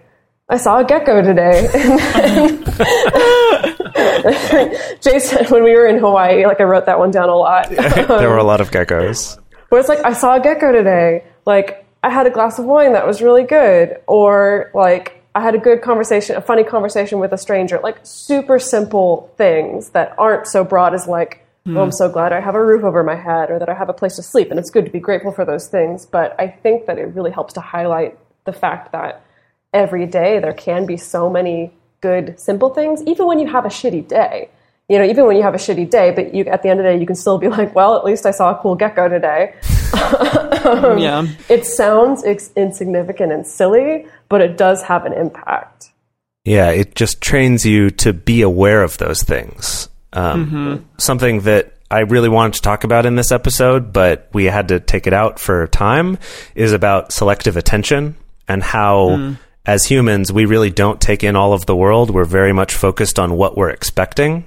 [0.50, 1.66] I saw a gecko today.
[5.00, 7.70] Jason, when we were in Hawaii, like I wrote that one down a lot.
[7.70, 9.38] there were a lot of geckos.
[9.70, 11.24] Where it's like, I saw a gecko today.
[11.46, 13.96] Like, I had a glass of wine that was really good.
[14.06, 17.80] Or, like, I had a good conversation, a funny conversation with a stranger.
[17.82, 21.90] Like, super simple things that aren't so broad as, like, oh, I'm hmm.
[21.90, 24.16] so glad I have a roof over my head or that I have a place
[24.16, 24.50] to sleep.
[24.50, 26.06] And it's good to be grateful for those things.
[26.06, 29.22] But I think that it really helps to highlight the fact that
[29.72, 33.68] every day there can be so many good, simple things, even when you have a
[33.68, 34.50] shitty day
[34.90, 36.84] you know, even when you have a shitty day, but you, at the end of
[36.84, 39.08] the day, you can still be like, well, at least I saw a cool gecko
[39.08, 39.54] today.
[40.98, 41.26] yeah.
[41.48, 45.90] It sounds ex- insignificant and silly, but it does have an impact.
[46.44, 49.88] Yeah, it just trains you to be aware of those things.
[50.12, 54.68] Um, Something that I really wanted to talk about in this episode, but we had
[54.68, 56.18] to take it out for time,
[56.54, 58.16] is about selective attention
[58.48, 59.34] and how,
[59.66, 62.10] as humans, we really don't take in all of the world.
[62.10, 64.44] We're very much focused on what we're expecting.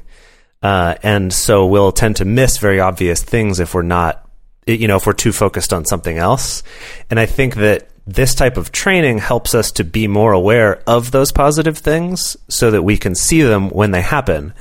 [0.62, 4.23] Uh, and so we'll tend to miss very obvious things if we're not
[4.66, 6.64] you know, if we're too focused on something else.
[7.10, 11.12] And I think that this type of training helps us to be more aware of
[11.12, 14.54] those positive things so that we can see them when they happen,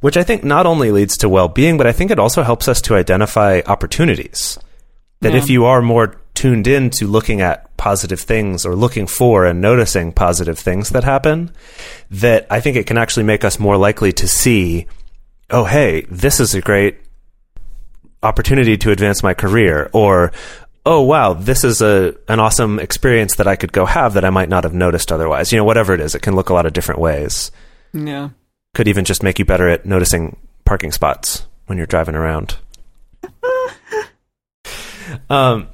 [0.00, 2.66] which I think not only leads to well being, but I think it also helps
[2.68, 4.58] us to identify opportunities.
[5.20, 5.38] That Yeah.
[5.38, 9.60] if you are more tuned in to looking at positive things or looking for and
[9.60, 11.50] noticing positive things that happen,
[12.10, 14.86] that I think it can actually make us more likely to see,
[15.50, 16.98] oh, hey, this is a great
[18.22, 20.32] opportunity to advance my career or
[20.84, 24.30] oh wow this is a an awesome experience that I could go have that I
[24.30, 26.66] might not have noticed otherwise you know whatever it is it can look a lot
[26.66, 27.50] of different ways
[27.92, 28.30] Yeah.
[28.74, 32.56] could even just make you better at noticing parking spots when you're driving around
[35.30, 35.68] um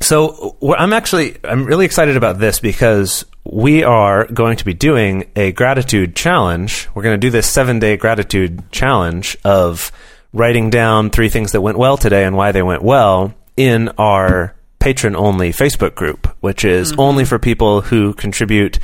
[0.00, 5.24] so I'm actually I'm really excited about this because we are going to be doing
[5.34, 6.86] a gratitude challenge.
[6.94, 9.90] We're going to do this 7-day gratitude challenge of
[10.38, 14.54] writing down three things that went well today and why they went well in our
[14.78, 18.78] patron only Facebook group, which is only for people who contribute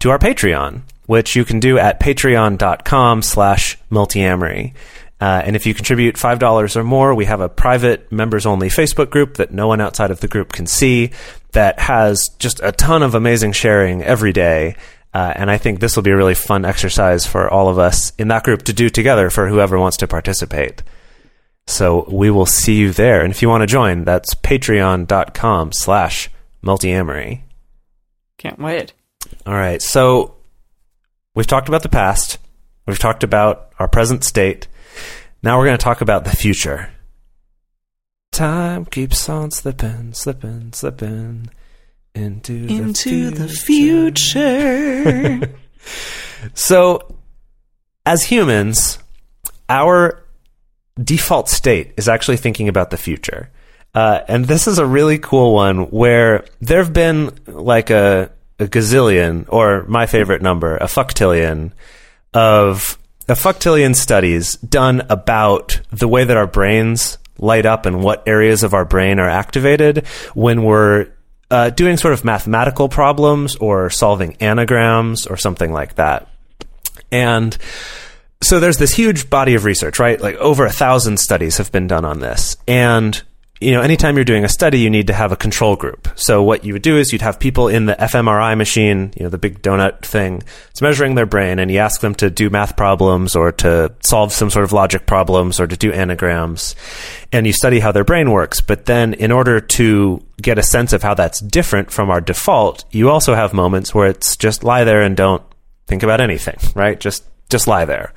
[0.00, 4.72] to our Patreon, which you can do at patreon.com slash multiamory.
[5.20, 9.10] Uh, and if you contribute $5 or more, we have a private members only Facebook
[9.10, 11.10] group that no one outside of the group can see
[11.52, 14.76] that has just a ton of amazing sharing every day.
[15.14, 18.12] Uh, and I think this will be a really fun exercise for all of us
[18.18, 20.82] in that group to do together for whoever wants to participate.
[21.68, 23.22] So we will see you there.
[23.22, 26.30] And if you want to join, that's patreon.com slash
[26.64, 27.42] multiamory.
[28.38, 28.92] Can't wait.
[29.46, 29.80] All right.
[29.80, 30.34] So
[31.34, 32.38] we've talked about the past.
[32.86, 34.66] We've talked about our present state.
[35.44, 36.90] Now we're going to talk about the future.
[38.32, 41.50] Time keeps on slipping, slipping, slipping
[42.14, 45.40] into, Into the the future.
[46.52, 47.16] So,
[48.04, 48.98] as humans,
[49.68, 50.22] our
[51.02, 53.50] default state is actually thinking about the future.
[53.94, 58.66] Uh, and this is a really cool one where there have been like a, a
[58.66, 61.72] gazillion, or my favorite number, a fuctillion,
[62.34, 62.98] of
[63.28, 68.62] a fuctillion studies done about the way that our brains light up and what areas
[68.62, 71.08] of our brain are activated when we're
[71.54, 76.28] uh, doing sort of mathematical problems or solving anagrams or something like that.
[77.12, 77.56] And
[78.42, 80.20] so there's this huge body of research, right?
[80.20, 82.56] Like over a thousand studies have been done on this.
[82.66, 83.22] And,
[83.64, 86.06] you know, anytime you're doing a study, you need to have a control group.
[86.16, 89.30] So what you would do is you'd have people in the fMRI machine, you know,
[89.30, 90.42] the big donut thing.
[90.70, 94.32] It's measuring their brain and you ask them to do math problems or to solve
[94.32, 96.76] some sort of logic problems or to do anagrams.
[97.32, 98.60] And you study how their brain works.
[98.60, 102.84] But then in order to get a sense of how that's different from our default,
[102.90, 105.42] you also have moments where it's just lie there and don't
[105.86, 107.00] think about anything, right?
[107.00, 108.12] Just just lie there.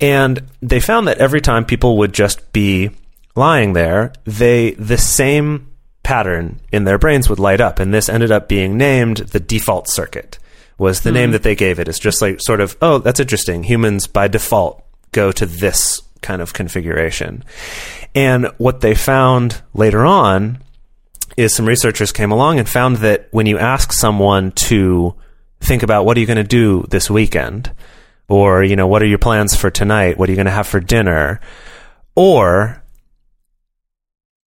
[0.00, 2.90] And they found that every time people would just be
[3.34, 5.68] lying there, they the same
[6.02, 9.88] pattern in their brains would light up, and this ended up being named the default
[9.88, 10.38] circuit.
[10.78, 11.32] Was the name hmm.
[11.32, 11.88] that they gave it?
[11.88, 13.62] It's just like sort of, oh, that's interesting.
[13.64, 17.44] Humans by default go to this kind of configuration.
[18.14, 20.58] And what they found later on
[21.36, 25.14] is some researchers came along and found that when you ask someone to
[25.60, 27.72] think about what are you going to do this weekend
[28.28, 30.66] or you know what are your plans for tonight what are you going to have
[30.66, 31.40] for dinner
[32.14, 32.81] or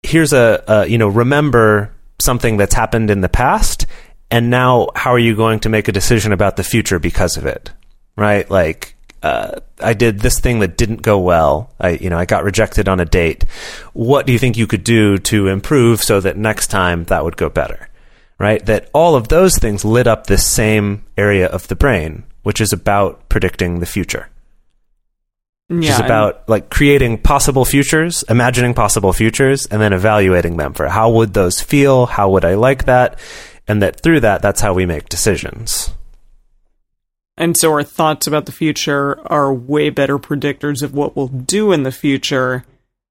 [0.04, 3.86] here's a, a you know remember something that's happened in the past
[4.30, 7.46] and now how are you going to make a decision about the future because of
[7.46, 7.72] it
[8.16, 11.72] right like uh, I did this thing that didn't go well.
[11.80, 13.46] I, you know, I got rejected on a date.
[13.94, 17.38] What do you think you could do to improve so that next time that would
[17.38, 17.88] go better?
[18.38, 18.64] Right?
[18.66, 22.74] That all of those things lit up this same area of the brain, which is
[22.74, 24.28] about predicting the future.
[25.68, 30.58] Which yeah, is and- about like creating possible futures, imagining possible futures, and then evaluating
[30.58, 32.06] them for how would those feel?
[32.06, 33.20] How would I like that?
[33.68, 35.92] And that through that, that's how we make decisions.
[37.38, 41.72] And so our thoughts about the future are way better predictors of what we'll do
[41.72, 42.64] in the future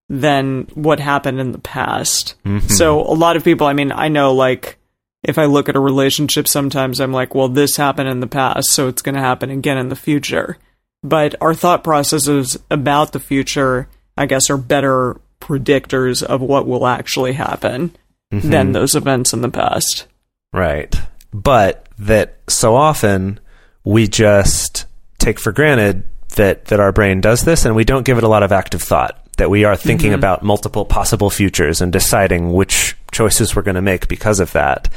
[0.08, 2.34] than what happened in the past.
[2.44, 2.68] Mm-hmm.
[2.68, 4.78] So a lot of people, I mean, I know like
[5.24, 8.70] if I look at a relationship sometimes I'm like, well, this happened in the past,
[8.70, 10.58] so it's going to happen again in the future.
[11.02, 16.86] But our thought processes about the future, I guess, are better predictors of what will
[16.86, 17.96] actually happen
[18.30, 20.06] than those events in the past.
[20.52, 20.94] Right.
[21.32, 23.40] But that so often
[23.84, 24.86] we just
[25.18, 26.04] take for granted
[26.36, 28.82] that, that our brain does this and we don't give it a lot of active
[28.82, 29.18] thought.
[29.38, 33.82] That we are thinking about multiple possible futures and deciding which choices we're going to
[33.82, 34.88] make because of that.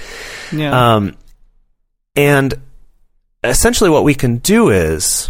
[0.51, 0.95] Yeah.
[0.95, 1.17] Um,
[2.17, 2.53] and
[3.43, 5.29] essentially, what we can do is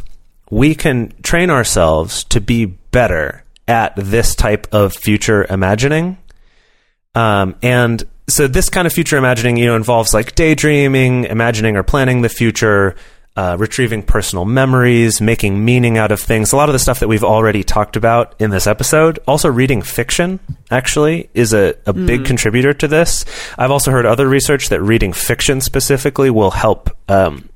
[0.52, 6.18] we can train ourselves to be better at this type of future imagining
[7.16, 11.84] Um, and so this kind of future imagining, you know, involves like daydreaming, imagining or
[11.84, 12.96] planning the future,
[13.38, 16.52] uh, retrieving personal memories, making meaning out of things.
[16.52, 19.20] A lot of the stuff that we've already talked about in this episode.
[19.28, 20.40] Also, reading fiction
[20.72, 23.26] actually is a, a big contributor to this.
[23.58, 27.48] I've also heard other research that reading fiction specifically will help um,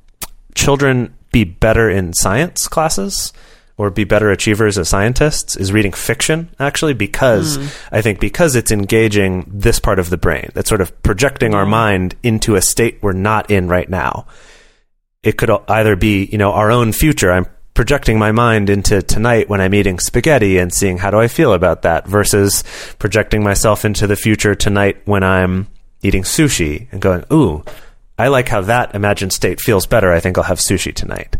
[0.54, 3.32] children be better in science classes
[3.76, 7.66] or be better achievers as scientists is reading fiction actually because hmm.
[7.90, 11.64] I think because it's engaging this part of the brain that's sort of projecting our
[11.64, 11.70] hmm.
[11.70, 14.26] mind into a state we're not in right now.
[15.22, 17.30] It could either be, you know, our own future.
[17.30, 21.28] I'm projecting my mind into tonight when I'm eating spaghetti and seeing how do I
[21.28, 22.62] feel about that versus
[22.98, 25.68] projecting myself into the future tonight when I'm
[26.02, 27.64] eating sushi and going, ooh,
[28.20, 30.12] I like how that imagined state feels better.
[30.12, 31.36] I think I'll have sushi tonight.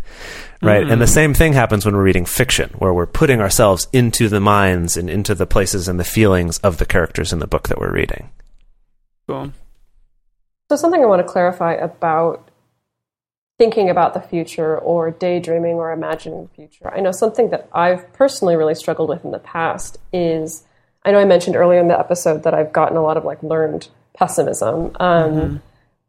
[0.62, 0.86] Right.
[0.86, 4.40] And the same thing happens when we're reading fiction, where we're putting ourselves into the
[4.40, 7.78] minds and into the places and the feelings of the characters in the book that
[7.78, 8.30] we're reading.
[9.26, 9.52] Cool.
[10.70, 12.50] So, something I want to clarify about
[13.58, 16.90] thinking about the future or daydreaming or imagining the future.
[16.90, 20.64] I know something that I've personally really struggled with in the past is
[21.04, 23.42] I know I mentioned earlier in the episode that I've gotten a lot of like
[23.42, 24.96] learned pessimism.
[24.98, 25.62] Um,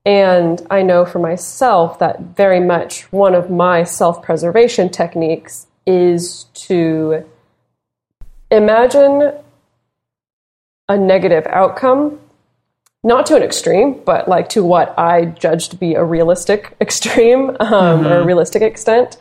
[0.06, 6.45] And I know for myself that very much one of my self preservation techniques is
[6.54, 7.26] to
[8.49, 9.34] imagine
[10.89, 12.20] a negative outcome
[13.04, 17.56] not to an extreme, but like to what I judge to be a realistic extreme
[17.60, 19.18] um, or a realistic extent,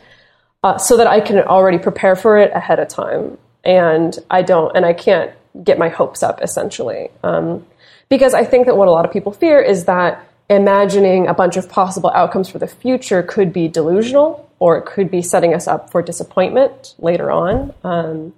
[0.63, 3.37] uh, so that I can already prepare for it ahead of time.
[3.63, 5.31] And I don't, and I can't
[5.63, 7.09] get my hopes up essentially.
[7.23, 7.65] Um,
[8.09, 11.55] because I think that what a lot of people fear is that imagining a bunch
[11.55, 15.67] of possible outcomes for the future could be delusional or it could be setting us
[15.67, 17.73] up for disappointment later on.
[17.83, 18.33] Um,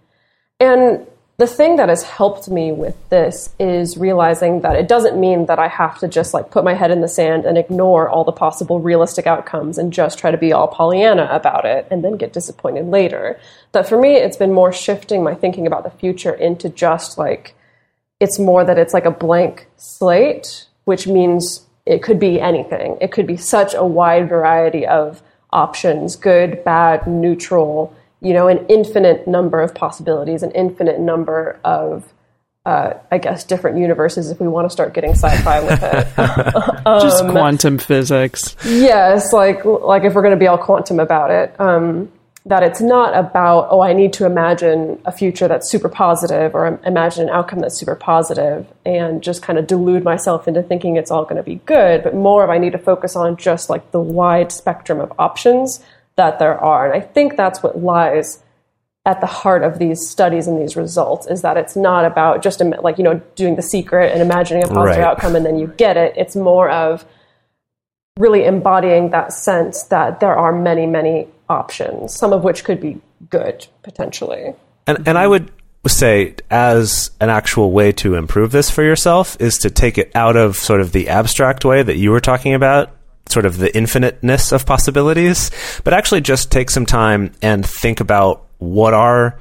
[0.59, 1.05] and
[1.37, 5.57] the thing that has helped me with this is realizing that it doesn't mean that
[5.57, 8.31] I have to just like put my head in the sand and ignore all the
[8.31, 12.31] possible realistic outcomes and just try to be all Pollyanna about it and then get
[12.31, 13.39] disappointed later.
[13.71, 17.55] That for me, it's been more shifting my thinking about the future into just like,
[18.19, 22.97] it's more that it's like a blank slate, which means it could be anything.
[23.01, 25.21] It could be such a wide variety of
[25.51, 32.13] options good, bad, neutral, you know, an infinite number of possibilities, an infinite number of,
[32.65, 36.07] uh, I guess, different universes if we want to start getting sci fi with it.
[37.01, 38.55] Just quantum physics.
[38.65, 41.59] yes, like, like if we're going to be all quantum about it.
[41.59, 42.11] Um,
[42.45, 46.77] that it's not about, oh, I need to imagine a future that's super positive or
[46.85, 51.09] imagine an outcome that's super positive and just kind of delude myself into thinking it's
[51.09, 53.91] all going to be good, but more of I need to focus on just like
[53.91, 55.81] the wide spectrum of options
[56.17, 56.85] that there are.
[56.91, 58.43] And I think that's what lies
[59.05, 62.59] at the heart of these studies and these results is that it's not about just
[62.61, 65.11] like, you know, doing the secret and imagining a positive Right.
[65.11, 66.13] outcome and then you get it.
[66.17, 67.05] It's more of,
[68.19, 72.99] really embodying that sense that there are many, many options, some of which could be
[73.29, 74.53] good potentially.
[74.87, 75.51] And and I would
[75.87, 80.37] say as an actual way to improve this for yourself is to take it out
[80.37, 82.95] of sort of the abstract way that you were talking about
[83.27, 85.51] sort of the infiniteness of possibilities
[85.83, 89.39] but actually just take some time and think about what are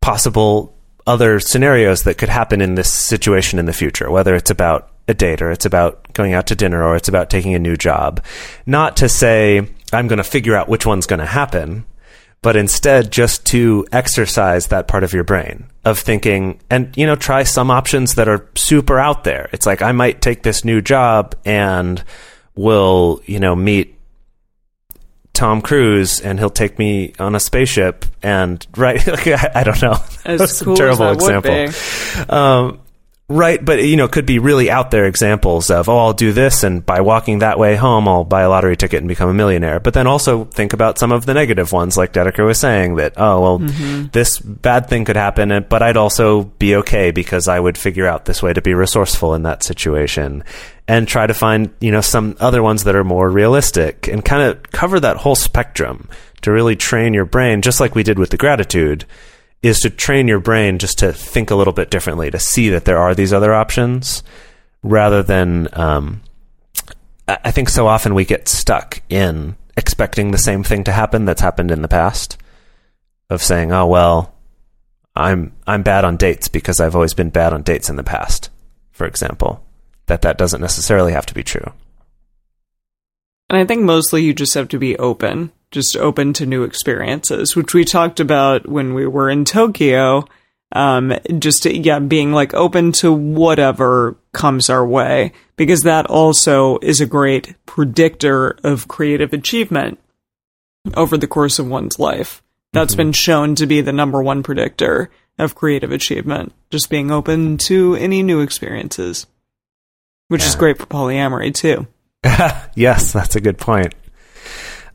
[0.00, 0.74] possible
[1.06, 5.14] other scenarios that could happen in this situation in the future whether it's about a
[5.14, 8.24] date or it's about going out to dinner or it's about taking a new job.
[8.66, 11.84] Not to say i'm going to figure out which one's going to happen
[12.42, 17.16] but instead just to exercise that part of your brain of thinking and you know
[17.16, 19.48] try some options that are super out there.
[19.52, 22.02] It's like i might take this new job and
[22.54, 23.96] will you know meet
[25.32, 29.26] tom cruise and he'll take me on a spaceship and right like,
[29.56, 29.96] I, don't know.
[30.24, 32.34] As That's cool a terrible example.
[32.34, 32.80] um,
[33.32, 36.64] Right, but you know, could be really out there examples of, oh, I'll do this,
[36.64, 39.78] and by walking that way home, I'll buy a lottery ticket and become a millionaire.
[39.78, 43.12] But then also think about some of the negative ones, like Dedeker was saying, that,
[43.16, 44.08] oh, well, mm-hmm.
[44.08, 48.24] this bad thing could happen, but I'd also be okay because I would figure out
[48.24, 50.42] this way to be resourceful in that situation.
[50.88, 54.42] And try to find, you know, some other ones that are more realistic and kind
[54.42, 56.08] of cover that whole spectrum
[56.42, 59.04] to really train your brain, just like we did with the gratitude
[59.62, 62.84] is to train your brain just to think a little bit differently, to see that
[62.84, 64.22] there are these other options,
[64.82, 65.68] rather than.
[65.72, 66.22] Um,
[67.28, 71.40] I think so often we get stuck in expecting the same thing to happen that's
[71.40, 72.36] happened in the past,
[73.28, 74.34] of saying, "Oh well,
[75.14, 78.50] I'm I'm bad on dates because I've always been bad on dates in the past,"
[78.90, 79.64] for example.
[80.06, 81.72] That that doesn't necessarily have to be true.
[83.48, 87.54] And I think mostly you just have to be open, just open to new experiences,
[87.54, 90.24] which we talked about when we were in Tokyo.
[90.72, 97.00] Um, just yeah, being like open to whatever comes our way because that also is
[97.00, 99.98] a great predictor of creative achievement
[100.94, 102.42] over the course of one's life.
[102.72, 106.52] That's been shown to be the number one predictor of creative achievement.
[106.70, 109.26] Just being open to any new experiences,
[110.28, 111.88] which is great for polyamory too.
[112.76, 113.92] yes, that's a good point.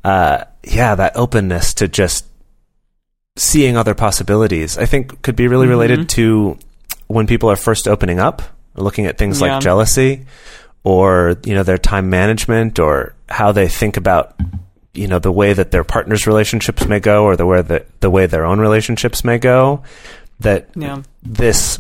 [0.05, 2.25] Uh, yeah, that openness to just
[3.37, 5.71] seeing other possibilities, I think, could be really mm-hmm.
[5.71, 6.57] related to
[7.07, 8.41] when people are first opening up,
[8.75, 9.53] looking at things Yeah.
[9.53, 10.25] like jealousy,
[10.83, 14.35] or you know their time management, or how they think about
[14.93, 18.09] you know the way that their partners' relationships may go, or the way that the
[18.09, 19.83] way their own relationships may go.
[20.39, 21.01] That Yeah.
[21.23, 21.79] this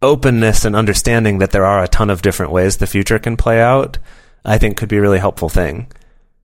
[0.00, 3.60] openness and understanding that there are a ton of different ways the future can play
[3.60, 3.98] out,
[4.44, 5.86] I think could be a really helpful thing.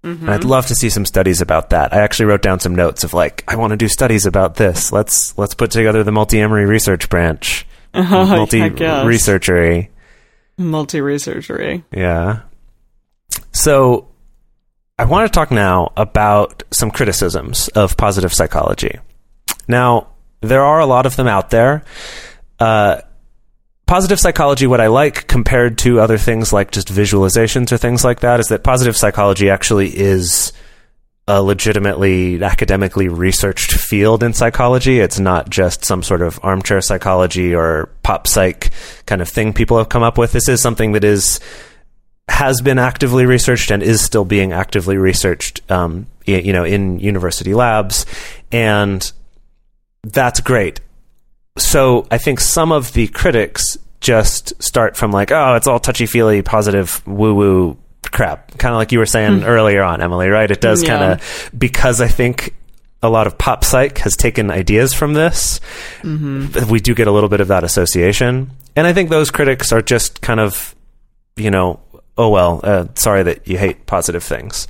[0.03, 1.93] And I'd love to see some studies about that.
[1.93, 4.93] I actually wrote down some notes of like, I want to do studies about this.
[4.93, 9.89] Let's let's put together the multi-amory research branch, multi researchery,
[10.57, 11.85] Multi researchery.
[11.93, 12.41] Yeah.
[13.53, 14.09] So
[14.99, 18.99] I want to talk now about some criticisms of positive psychology.
[19.69, 20.09] Now,
[20.41, 21.85] there are a lot of them out there.
[22.59, 23.03] Uh,
[23.89, 28.21] positive psychology, what I like compared to other things like just visualizations or things like
[28.21, 30.53] that, is that positive psychology actually is
[31.27, 35.01] a legitimately academically researched field in psychology.
[35.01, 38.71] It's not just some sort of armchair psychology or pop psych
[39.07, 40.33] kind of thing people have come up with.
[40.33, 41.41] This is something that is
[42.29, 47.55] has been actively researched and is still being actively researched, um, you know, in university
[47.55, 48.05] labs,
[48.53, 49.13] and
[50.03, 50.81] that's great.
[51.59, 56.07] So I think some of the critics just start from like, oh, it's all touchy
[56.07, 57.77] feely, positive, woo woo
[58.13, 60.51] crap, kind of like you were saying earlier on, Emily, right?
[60.51, 60.97] It does Yeah.
[60.99, 62.55] kind of because I think
[63.03, 65.61] a lot of pop psych has taken ideas from this.
[66.05, 69.83] We do get a little bit of that association, and I think those critics are
[69.83, 70.75] just kind of,
[71.37, 71.81] you know,
[72.17, 74.67] oh well, uh, sorry that you hate positive things,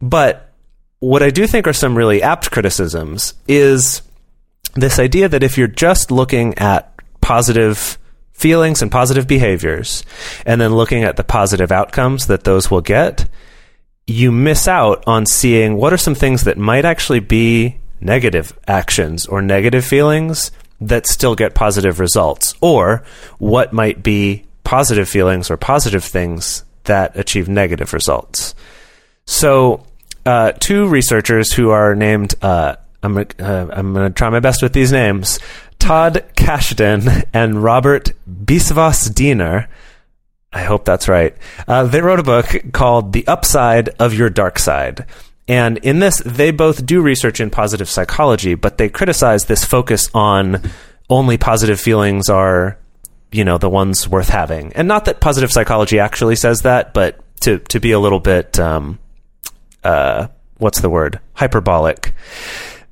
[0.00, 0.50] but
[0.98, 4.00] what I do think are some really apt criticisms is
[4.76, 7.98] this idea that if you're just looking at positive
[8.32, 10.04] feelings and positive behaviors
[10.44, 13.28] and then looking at the positive outcomes that those will get,
[14.06, 19.26] you miss out on seeing what are some things that might actually be negative actions
[19.26, 20.50] or negative feelings
[20.80, 23.02] that still get positive results, or
[23.38, 28.54] what might be positive feelings or positive things that achieve negative results.
[29.24, 29.84] So,
[30.24, 32.76] uh, two researchers who are named, uh,
[33.06, 35.38] I'm, uh, I'm going to try my best with these names
[35.78, 39.68] Todd Kashdan and Robert Biswas Diener.
[40.52, 41.36] I hope that's right.
[41.68, 45.06] Uh, they wrote a book called The Upside of Your Dark Side.
[45.48, 50.08] And in this, they both do research in positive psychology, but they criticize this focus
[50.12, 50.62] on
[51.08, 52.78] only positive feelings are,
[53.30, 54.72] you know, the ones worth having.
[54.72, 58.58] And not that positive psychology actually says that, but to, to be a little bit,
[58.58, 58.98] um,
[59.84, 60.28] uh,
[60.58, 61.20] what's the word?
[61.34, 62.14] Hyperbolic.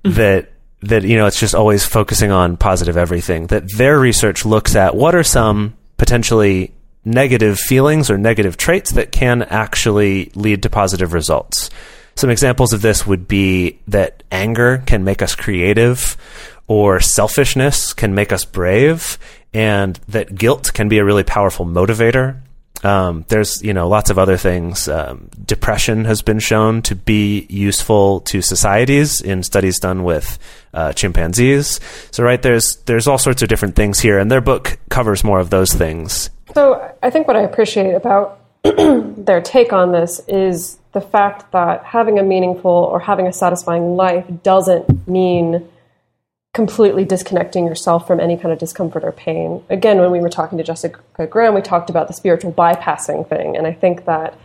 [0.14, 0.52] That,
[0.82, 3.46] that, you know, it's just always focusing on positive everything.
[3.46, 6.74] That their research looks at what are some potentially
[7.04, 11.70] negative feelings or negative traits that can actually lead to positive results.
[12.16, 16.16] Some examples of this would be that anger can make us creative,
[16.66, 19.18] or selfishness can make us brave,
[19.52, 22.40] and that guilt can be a really powerful motivator.
[22.84, 24.88] Um, there's you know lots of other things.
[24.88, 30.38] Um, depression has been shown to be useful to societies in studies done with
[30.74, 31.80] uh, chimpanzees.
[32.10, 35.40] So right there's there's all sorts of different things here, and their book covers more
[35.40, 36.30] of those things.
[36.54, 41.84] So I think what I appreciate about their take on this is the fact that
[41.84, 45.68] having a meaningful or having a satisfying life doesn't mean
[46.54, 49.62] completely disconnecting yourself from any kind of discomfort or pain.
[49.68, 53.56] Again, when we were talking to Jessica Graham, we talked about the spiritual bypassing thing,
[53.56, 54.38] and I think that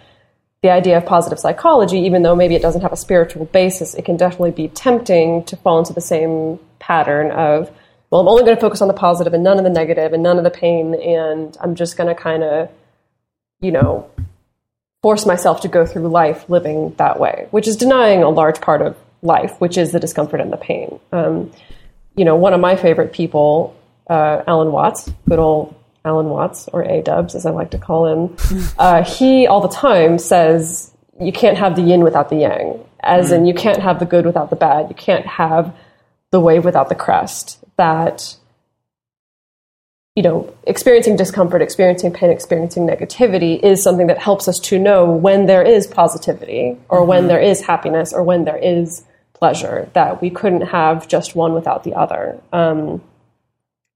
[0.61, 4.03] the idea of positive psychology, even though maybe it doesn't have a spiritual basis, it
[4.03, 7.71] can definitely be tempting to fall into the same pattern of,
[8.09, 10.23] well, I'm only going to focus on the positive and none of the negative and
[10.23, 12.69] none of the pain, and I'm just going to kind of,
[13.61, 14.09] you know,
[15.03, 18.81] force myself to go through life living that way, which is denying a large part
[18.81, 20.99] of life, which is the discomfort and the pain.
[21.11, 21.51] Um,
[22.19, 23.73] you know, one of my favorite people,
[24.09, 28.07] uh, Alan Watts, good old Alan Watts, or A Dubs, as I like to call
[28.07, 28.35] him,
[28.77, 33.31] uh, he all the time says you can't have the yin without the yang, as
[33.31, 35.73] in you can't have the good without the bad, you can't have
[36.31, 37.63] the wave without the crest.
[37.77, 38.35] That
[40.13, 45.09] you know, experiencing discomfort, experiencing pain, experiencing negativity is something that helps us to know
[45.09, 49.05] when there is positivity or when there is happiness or when there is
[49.39, 52.39] pleasure, that we couldn't have just one without the other.
[52.51, 53.01] Um,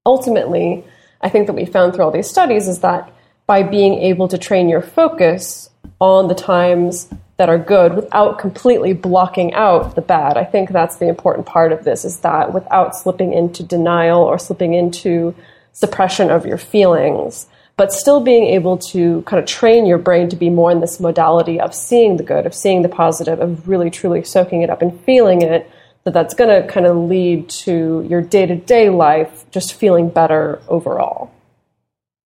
[0.04, 0.84] ultimately,
[1.20, 3.12] I think that we found through all these studies is that
[3.46, 5.68] by being able to train your focus
[6.00, 10.96] on the times that are good without completely blocking out the bad, I think that's
[10.96, 15.34] the important part of this is that without slipping into denial or slipping into
[15.72, 17.46] suppression of your feelings,
[17.76, 21.00] but still being able to kind of train your brain to be more in this
[21.00, 24.80] modality of seeing the good, of seeing the positive, of really truly soaking it up
[24.80, 25.68] and feeling it,
[26.04, 30.08] that that's going to kind of lead to your day to day life just feeling
[30.08, 31.32] better overall.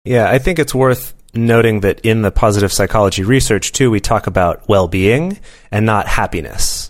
[0.04, 4.28] Yeah, I think it's worth noting that in the positive psychology research too, we talk
[4.28, 5.40] about well-being
[5.72, 6.87] and not happiness.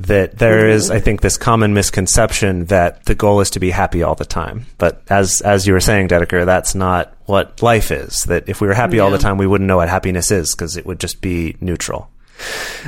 [0.00, 4.04] That there is, I think, this common misconception that the goal is to be happy
[4.04, 4.66] all the time.
[4.78, 8.22] But as as you were saying, Dedeker, that's not what life is.
[8.24, 10.76] That if we were happy all the time, we wouldn't know what happiness is because
[10.76, 12.10] it would just be neutral.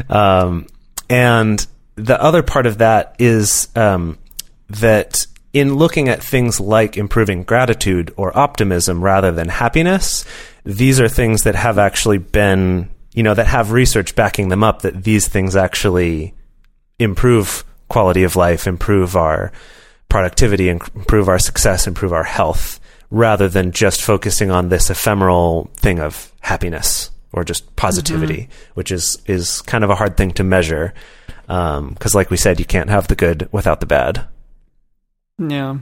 [0.09, 0.69] Um,
[1.09, 4.17] and the other part of that is um,
[4.69, 10.25] that in looking at things like improving gratitude or optimism rather than happiness,
[10.65, 14.83] these are things that have actually been, you know, that have research backing them up
[14.83, 16.35] that these things actually
[17.01, 19.53] improve quality of life, improve our
[20.09, 22.81] productivity, improve our success, improve our health,
[23.11, 28.73] rather than just focusing on this ephemeral thing of happiness or just positivity, mm-hmm.
[28.75, 30.95] which is is kind of a hard thing to measure.
[31.49, 34.25] Um, because, like we said, you can't have the good without the bad.
[35.39, 35.79] Yeah.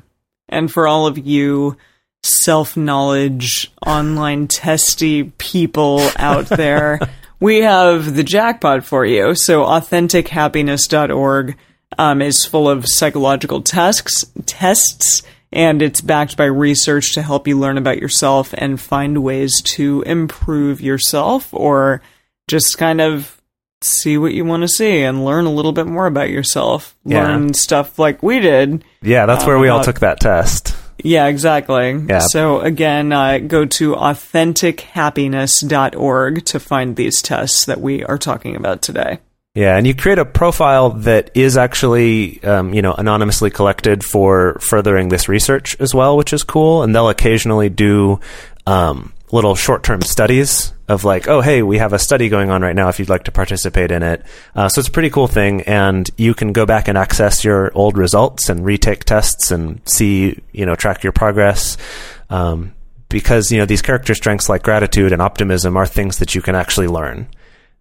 [0.48, 1.76] And for all of you
[2.22, 7.00] self knowledge, online testy people out there,
[7.40, 9.34] we have the jackpot for you.
[9.34, 11.56] So, AuthenticHappiness.org
[11.98, 15.22] um, is full of psychological tests, tests,
[15.52, 20.02] and it's backed by research to help you learn about yourself and find ways to
[20.02, 22.02] improve yourself or
[22.48, 23.40] just kind of
[23.80, 26.96] see what you want to see and learn a little bit more about yourself.
[27.04, 27.22] Yeah.
[27.22, 28.84] Learn stuff like we did.
[29.02, 30.74] Yeah, that's Um, where we all took that test.
[31.02, 32.00] Yeah, exactly.
[32.08, 32.20] Yeah.
[32.20, 38.82] So again, uh, go to AuthenticHappiness.org to find these tests that we are talking about
[38.82, 39.20] today.
[39.54, 44.58] Yeah, and you create a profile that is actually, um, you know, anonymously collected for
[44.60, 46.82] furthering this research as well, which is cool.
[46.82, 48.20] And they'll occasionally do
[48.66, 52.74] um, little short-term studies of like, oh, hey, we have a study going on right
[52.74, 52.88] now.
[52.88, 54.24] If you'd like to participate in it,
[54.54, 55.60] uh, so it's a pretty cool thing.
[55.62, 60.40] And you can go back and access your old results and retake tests and see,
[60.52, 61.76] you know, track your progress.
[62.30, 62.74] Um,
[63.10, 66.54] because you know these character strengths like gratitude and optimism are things that you can
[66.54, 67.26] actually learn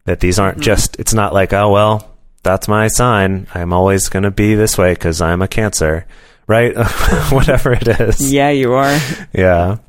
[0.06, 4.24] that these aren't just it's not like oh well that's my sign i'm always going
[4.24, 6.08] to be this way because i'm a cancer
[6.48, 6.74] right
[7.30, 8.98] whatever it is Yeah, you are.
[9.34, 9.80] yeah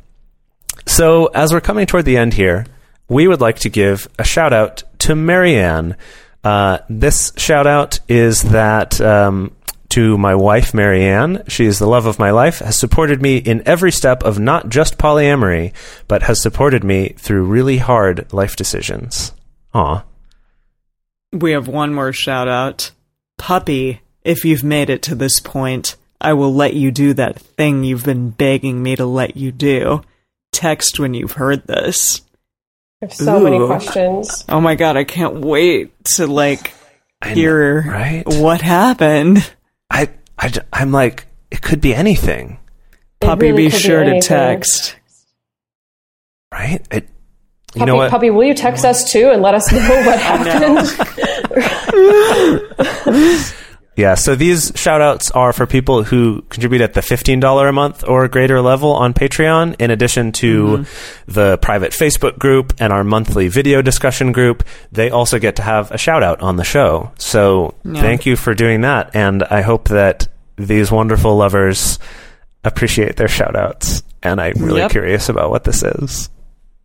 [0.86, 2.66] so as we're coming toward the end here
[3.08, 5.96] we would like to give a shout out to marianne
[6.44, 9.54] uh, this shout out is that um,
[9.88, 13.62] to my wife marianne she is the love of my life has supported me in
[13.66, 15.72] every step of not just polyamory
[16.06, 19.32] but has supported me through really hard life decisions
[19.74, 20.04] Aw.
[21.32, 22.90] We have one more shout out.
[23.36, 27.84] Puppy, if you've made it to this point, I will let you do that thing
[27.84, 30.02] you've been begging me to let you do.
[30.52, 32.22] Text when you've heard this.
[33.00, 34.44] There's so many questions.
[34.48, 36.74] Oh my god, I can't wait to like
[37.24, 38.22] hear know, right?
[38.26, 39.48] what happened.
[39.90, 42.58] I, I, I'm like, it could be anything,
[43.20, 44.96] It Puppy, really be could be sure to text.
[46.52, 46.84] right?
[46.90, 47.08] It,
[47.74, 48.10] you Puppy, know what?
[48.10, 50.88] Puppy, will you text us too and let us know what happened?
[53.98, 58.04] Yeah, so these shout outs are for people who contribute at the $15 a month
[58.06, 61.32] or greater level on Patreon, in addition to mm-hmm.
[61.32, 64.62] the private Facebook group and our monthly video discussion group.
[64.92, 67.10] They also get to have a shout out on the show.
[67.18, 68.00] So Yeah.
[68.00, 69.16] thank you for doing that.
[69.16, 71.98] And I hope that these wonderful lovers
[72.62, 74.04] appreciate their shout outs.
[74.22, 74.92] And I'm really Yep.
[74.92, 76.30] curious about what this is.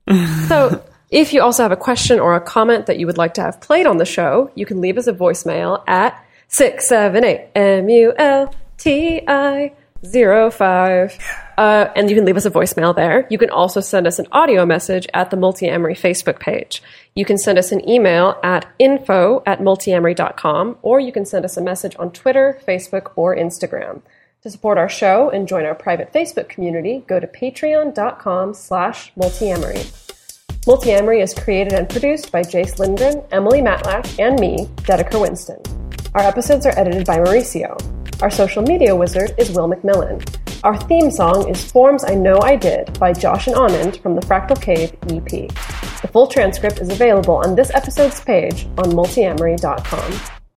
[0.47, 3.41] So, if you also have a question or a comment that you would like to
[3.41, 6.19] have played on the show, you can leave us a voicemail at
[6.53, 9.25] 678 MULTI
[10.51, 11.17] 05.
[11.57, 13.27] Uh, and you can leave us a voicemail there.
[13.29, 16.83] You can also send us an audio message at the Multiamory Facebook page.
[17.15, 21.57] You can send us an email at info at multiamory.com, or you can send us
[21.57, 24.01] a message on Twitter, Facebook, or Instagram.
[24.43, 29.89] To support our show and join our private Facebook community, go to patreon.com slash multiamory.
[30.65, 35.82] Multiamory is created and produced by Jase Lindgren, Emily Matlack, and me, Dedeker Winston.
[36.15, 37.75] Our episodes are edited by Mauricio.
[38.21, 40.23] Our social media wizard is Will McMillan.
[40.63, 44.21] Our theme song is Forms I Know I Did by Josh and Anand from the
[44.21, 45.49] Fractal Cave EP.
[46.03, 50.42] The full transcript is available on this episode's page on multiamory.com.